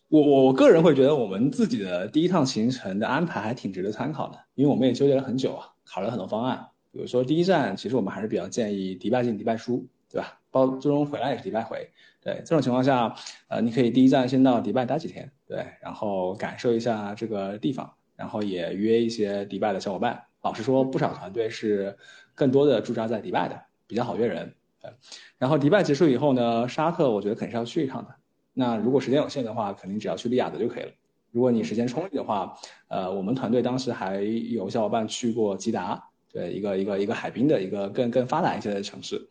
[0.09, 6.67] 我我我个人会觉得我们自己的第一趟行程的安排还挺值得参考的，因为我们也纠结了很久啊，考虑了很多方案。
[6.91, 10.39] 比如说第一站，其实我们还是比较建议迪拜进迪拜出，对吧？
[10.49, 11.87] 包最终回来也是迪拜回。
[12.21, 13.15] 对这种情况下，
[13.47, 20.23] 呃，你可以第一站先到迪拜待几天，对，然后感受一下这个地方，然后也约一些迪拜的小伙伴。
[20.41, 21.97] 老实说，不少团队是
[22.33, 24.53] 更多的驻扎在迪拜的，比较好约人。
[24.81, 24.91] 对，
[25.37, 28.15] 然后迪拜结束以后呢，沙特我觉得肯定是要去一趟的。
[28.53, 30.91] 那如果时间有限的话，肯定只要去利雅得就可以了。
[31.31, 39.29] 如果你时间充裕的话，呃，我们团队当时还有小伙伴去过吉达，对，一个一个一个海滨的一个更更发达一些的城市。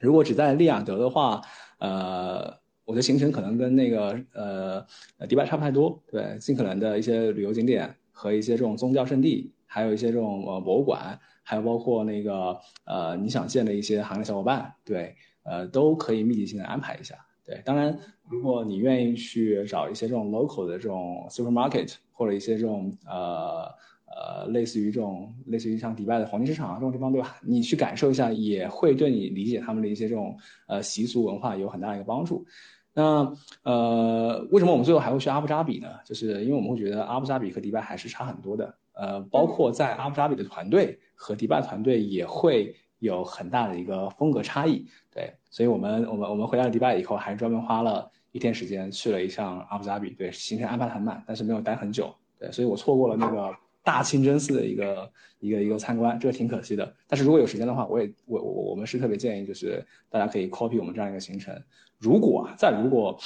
[0.00, 1.42] 如果只在利雅得的话，
[1.78, 4.86] 呃，我的行程可能跟那个呃
[5.18, 15.14] 呃迪拜差不太多，对，尽可能的一些旅游景点和一些这种宗教圣地，还有一些这种呃博物馆，还有包括那个呃你想见的一些行业小伙伴，对，
[15.44, 17.14] 呃都可以密集性的安排一下。
[17.44, 17.96] 对，当然，
[18.28, 23.64] 如果你愿意去找一些这种 local 的这种 supermarket，或者一些这种呃
[24.06, 27.36] 呃类似于这种类似于像迪拜的黄金市场啊这种地方，对吧？
[27.42, 32.44] 你去感受一下，也会对你理解他们的一些这种呃习俗文化有很大的一个帮助。
[32.92, 35.88] 那呃，为什么我们最后还会去阿布扎比呢？
[36.04, 38.74] 就是因为我们会觉得阿布扎比和迪拜还是差很多的。
[38.98, 44.84] 呃，包括在阿布扎比的团队和迪拜团队也会有很大的一个风格差异。
[45.14, 50.10] 对，所以我们我们我们回到迪拜以后，还专门花了一天时间去了一趟阿布扎比。
[50.10, 52.12] 对，行程安排很满，但是没有待很久。
[52.40, 56.92] 对，所以我错过了那个大清真寺的一个一个一个参观，这个挺可惜的。
[57.06, 61.54] 但是如果有时间的话，我也我我我们是特别建议，就是大家可以 copy 我们这样一个行程。
[61.98, 63.16] 如果啊，再如果，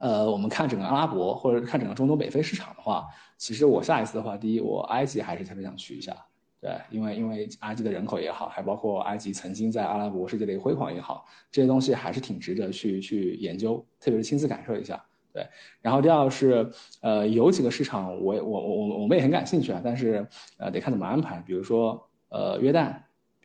[0.00, 6.16] 呃，我们看整个阿拉伯或者看整个中东北非市场的话，其实我下一次的话，第一，我埃及还是特别想去一下。
[6.58, 15.02] 对，因为因为埃及的人口也好，还包括埃及曾经在阿拉伯世界的一个辉煌也好，这些东西还是挺值得去去研究，特别是亲自感受一下。
[15.32, 15.46] 对，
[15.80, 16.70] 然后第二是，
[17.02, 20.26] 呃，有几个市场我我我我我们也很感兴趣啊，但是
[20.58, 22.94] 呃得看怎么安排，比如说呃约旦，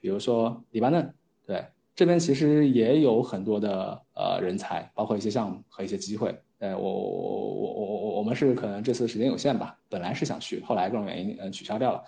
[0.01, 1.14] 比如说黎巴嫩，
[1.45, 6.38] 对，这边其实也有很多的呃人才，包括一些项目和一些机会。
[6.60, 12.03] 呃，我我我我我我我们是可能这次时间有限吧，本来是想去，后来各种原因呃取消掉了。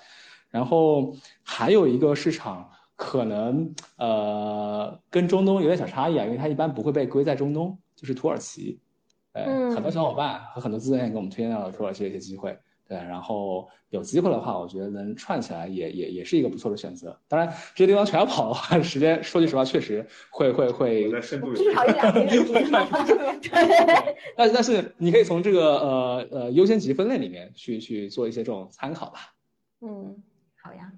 [0.49, 8.79] 然后还有一个市场可能呃跟中东有点小差异啊，因为它一般不会被归在中东，就是土耳其。
[9.75, 12.57] 很多小伙伴和很多资源也给我们推荐到了土耳其的一些机会。
[12.87, 17.19] 对，然后有机会的话，我觉得能串起来也也也是一个不错的选择。
[17.27, 22.27] 当然，这些地方全要跑的话， 时间说句实话，确实会会会至少一两年
[24.37, 29.33] 但是但是你可以从这个呃呃优先级分类里面去去做一些这种参考吧。
[29.81, 30.23] 嗯，
[30.63, 30.91] 好呀。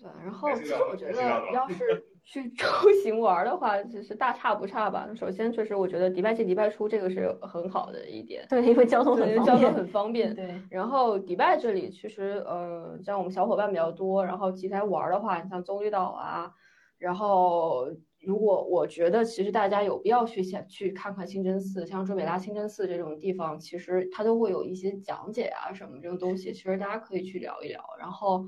[0.00, 5.08] 对，然后其实我觉得要是去 出行玩儿的话，其实大差不差吧。
[5.14, 9.74] 首先确实我觉得迪拜进迪拜出这个是很好的一点，对，因为交通很交通便。
[9.74, 10.34] 很方便。
[10.34, 16.50] 对，然后迪拜这里其实呃，像我们小伙伴比较多，然后其实玩儿的话，你像棕榈岛啊，
[16.98, 17.86] 然后
[18.24, 27.82] 如果我觉得其实大家有必要去想去看看清真寺，像朱美拉清真寺这种地方，其实它都会有一些讲解啊什么这种东西，其实大家可以去聊一聊。
[27.98, 28.44] 然后，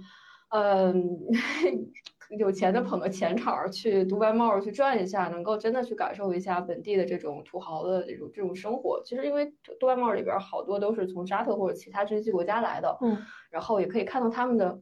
[0.50, 0.94] 嗯，
[2.30, 9.00] 有钱的捧个钱场去杜拜 Mall 去转一下，能够真的去感受一下本地的这种土豪的这种这种生活。
[9.04, 13.18] 其实因为杜拜 Mall 里边好多都是从沙特或者其他 GCC 国家来的，嗯，
[13.50, 14.80] 然后也可以看到他们的。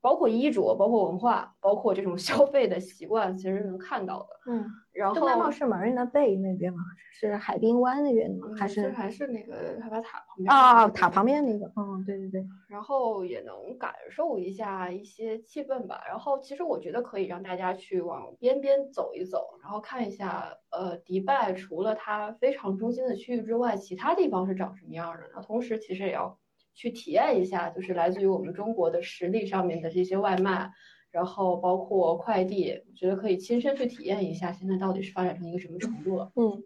[0.00, 4.28] 包括衣着，包括文化，包括这种消费的习惯，其实是能看到的。
[4.50, 6.78] 嗯，然后杜拜茂是 Marina Bay 那边吗？
[7.12, 8.56] 是海滨湾那边的吗？
[8.56, 11.70] 还是嗯还是那个海拔塔旁边啊塔旁边那个？
[11.76, 16.02] 嗯，对对对，然后也能感受一下一些气氛吧。
[16.08, 25.24] 然后其实我觉得可以让大家去往边边走一走，然后看一下，呃，迪拜除了它非常中心的区域之外，其他地方是长什么样的。
[25.34, 26.38] 那同时其实也要
[26.74, 30.70] 去体验一下，就是来自于我们中国的实力上面的这些外卖，
[31.10, 36.32] 然后包括快递，我觉得可以亲身去体验一下，现在到底是发展成一个什么程度了。
[36.36, 36.62] 嗯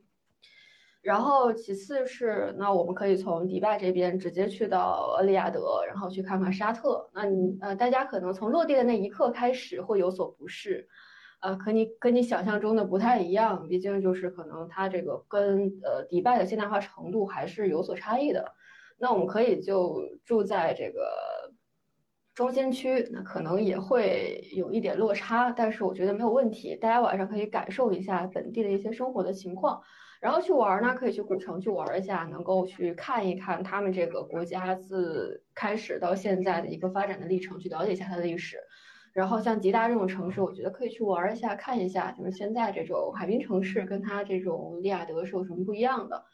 [1.02, 7.10] 然后其次是，那我们可以从迪拜这边直接去到利雅得，然后去看看沙特。
[7.12, 10.88] 那你呃，大家可能从落地的那一刻开始会有所不适，
[11.42, 18.54] 呃，和你跟你想象中的不太一样，毕竟就是可能它这个跟呃迪拜的现代化程度还是有所差异的。
[18.98, 21.02] 那我们可以就住在这个
[22.34, 26.74] 中心区，那可能也会有一点落差，但是我觉得没有问题。
[26.76, 29.80] 大家晚上可以感受一下本地的一些生活的情况，
[30.20, 38.58] 然后去玩呢，可以去古城去玩一下，能够去看一看他们这个国家自开始到现在的一个发展的历程，去了解一下它的历史。
[39.12, 46.24] 然后像吉达这种城市，我觉得可以去玩一下，看一下，就是现在这种海滨城市跟它这种利雅得是有什么不一样的。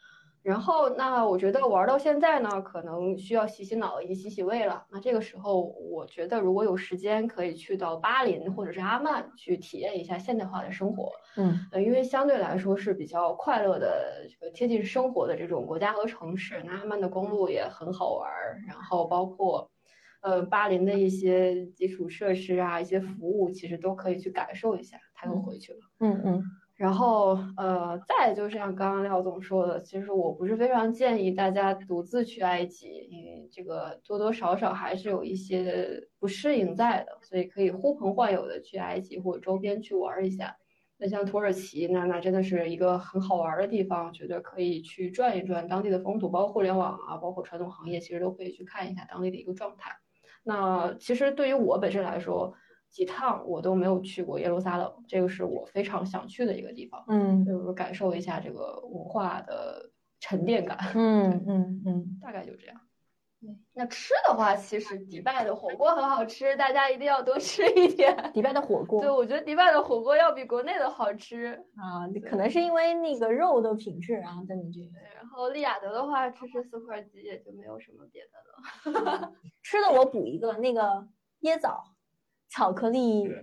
[0.43, 4.85] 然后，那我觉得玩到现在呢，可能需要洗洗脑以及洗洗胃了。
[4.89, 11.11] 那这个时候，我觉得如果有时间，可以去到巴林或者是阿曼去体验一下现代化的生活。
[11.37, 16.61] 嗯呃，因为相对来说是比较快乐的、这个贴近生活的这种国家和城市。
[16.65, 18.29] 那阿曼的公路也很好玩，
[18.67, 19.69] 然后包括，
[20.21, 24.97] 呃，巴林的一些基础设施啊、一些服务，其实都可以去感受一下。
[25.13, 25.79] 他又回去了。
[25.99, 26.43] 嗯嗯
[26.81, 40.57] 然后，呃，再就像刚刚廖总说的，其实我不是非常建议大家独自去埃及，因为这个多多少少还是有一些不适应在的，所以可以呼朋唤友的去埃及或者周边去玩一下。
[40.97, 49.91] 那像土耳其，那那真的是一个很好玩的地方，觉得可以去转一转当地的风土，包括互联网啊，包括传统行业，其实都可以去看一下当地的一个状态。
[50.43, 52.55] 那其实对于我本身来说，
[52.91, 59.89] 几趟我都没有去过耶路撒冷，这个是我非常想去的一个地方，嗯就是感受一下这个文化的
[60.19, 60.77] 沉淀感。
[60.93, 62.79] 嗯嗯嗯，大概就这样。
[63.41, 68.15] 对，那吃的话，其实迪拜的火锅很好吃，大家一定要多吃一点。
[68.35, 71.55] 迪拜的火锅对，我觉得迪拜的火锅要比国内的好吃。
[71.75, 74.91] 啊，可能是因为那个肉的品质啊，在你这边。
[75.15, 78.21] 然后利雅得的话，吃吃四块鸡也就没有什么别
[78.83, 79.33] 的了。
[79.63, 81.07] 吃的我补一个那个
[81.41, 81.83] 椰枣，
[82.51, 83.33] 巧克力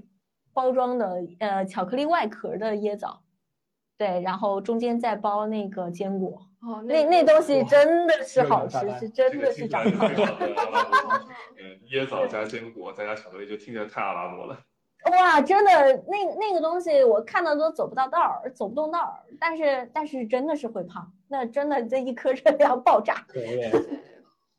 [0.52, 3.22] 包装的，呃，巧克力外壳的椰枣，
[3.96, 11.26] 对，然后中间再包那个坚果，哦，那那东西真的是好吃，是真的是这长个听起来就非常胖。
[11.58, 14.58] 嗯， 椰枣加坚果再加巧克力，就听起来太阿拉伯了。
[15.12, 15.70] 哇，真的，
[16.06, 23.14] 那那个东西我看到都走不到道儿，走不动道儿，但是但是真的是会胖，那真的这一颗热量爆炸。
[23.26, 23.62] 可以。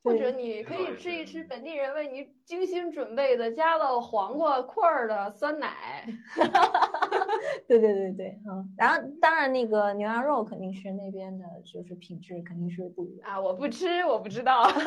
[0.04, 6.06] 或者你可以吃一吃本地人为你精心准备的加了黄瓜块儿的酸奶。
[7.68, 13.30] 对对对对，嗯，然后当然那个牛羊肉肯定是那边的，就是品质肯定是不一样。
[13.30, 14.70] 啊，我不吃，我不知道。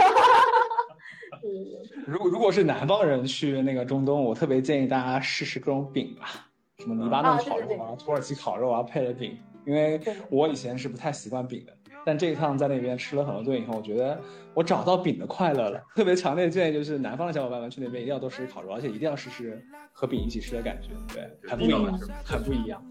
[2.06, 6.46] 如果如果是南方人去那个中东，我特别建议大家试试各种饼吧，
[6.78, 10.00] 什么黎巴嫩啊对对对烤肉啊、土耳其烤肉啊配的饼，因为
[10.30, 14.20] 我以前是不太习惯饼的，但这一趟在那边吃了很多顿以后，我觉得
[14.54, 15.80] 我找到饼的快乐了。
[15.94, 22.82] 特别强烈建议就是南方的小伙伴们去那边一定要多吃烤肉，而且一定要试试和饼一起吃的感觉，对，很不一样嗯，很不一样。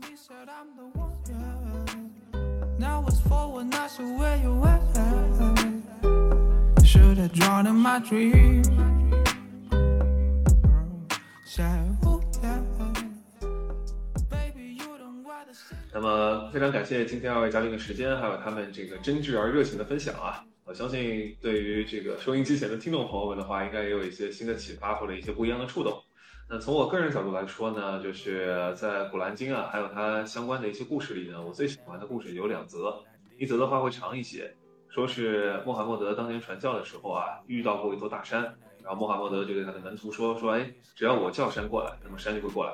[15.93, 20.43] 那么非常感谢今天二位嘉宾的时间，还有他们这个真挚而热情的分享啊！
[20.63, 26.01] 我相信对于这个收音机前的听众朋友们的话，应该也有一些新的启发或者一些不一样的触动。
[26.49, 33.03] 那从我个人角度来说呢，就是在《古兰经》啊，还有它相关的一些故事里呢，我最喜欢的故事有两则，
[33.37, 34.53] 一则的话会长一些，
[34.89, 38.43] 说是穆罕默德当年传教的时候啊，遇到过一座大山，
[38.83, 42.73] 然后穆罕默德就对他的门徒说说，哎，只要我叫山过来，那么山就会过来。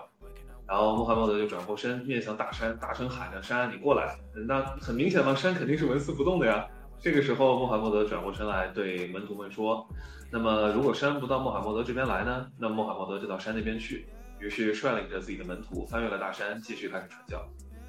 [0.67, 6.67] 然后穆罕默德就转过身，面向大山，大声喊着：“山，你过来！”那很明显嘛，山肯定是纹丝不动的呀。
[6.99, 9.87] 这个时候，穆罕默德转过身来对门徒们说
[10.29, 12.47] ：“那么，如果山不到穆罕默德这边来呢？
[12.59, 14.07] 那穆罕默德就到山那边去。
[14.39, 17.43] 于是率领着自己的门徒翻越了大山，继续开始传教。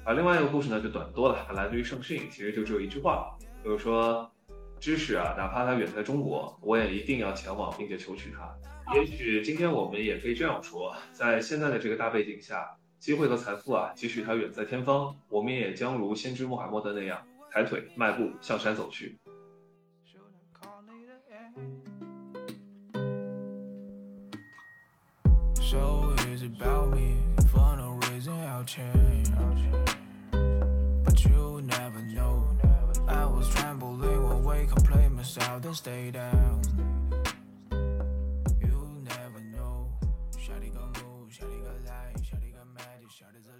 [0.05, 4.27] 而另外一个故事呢，就短多了，它来自于圣训，其实就只有一句话，就是说，
[4.79, 8.49] 知识啊，哪怕它远在中国，我也一定要前往并且求取它。
[8.95, 17.21] 也许今天我们也可以这样说，在现在的这个大背景下，机会和财富啊，即使它远在天方，我们也将如先知穆罕默德那样，
[17.51, 19.19] 抬腿迈步向山走去。
[25.53, 27.17] So it's about me,
[27.53, 29.29] for no reason I'll change.
[31.05, 32.43] But you never know.
[33.07, 36.58] I was trembling when we complain myself, then stay down.
[43.19, 43.58] shut his eyes.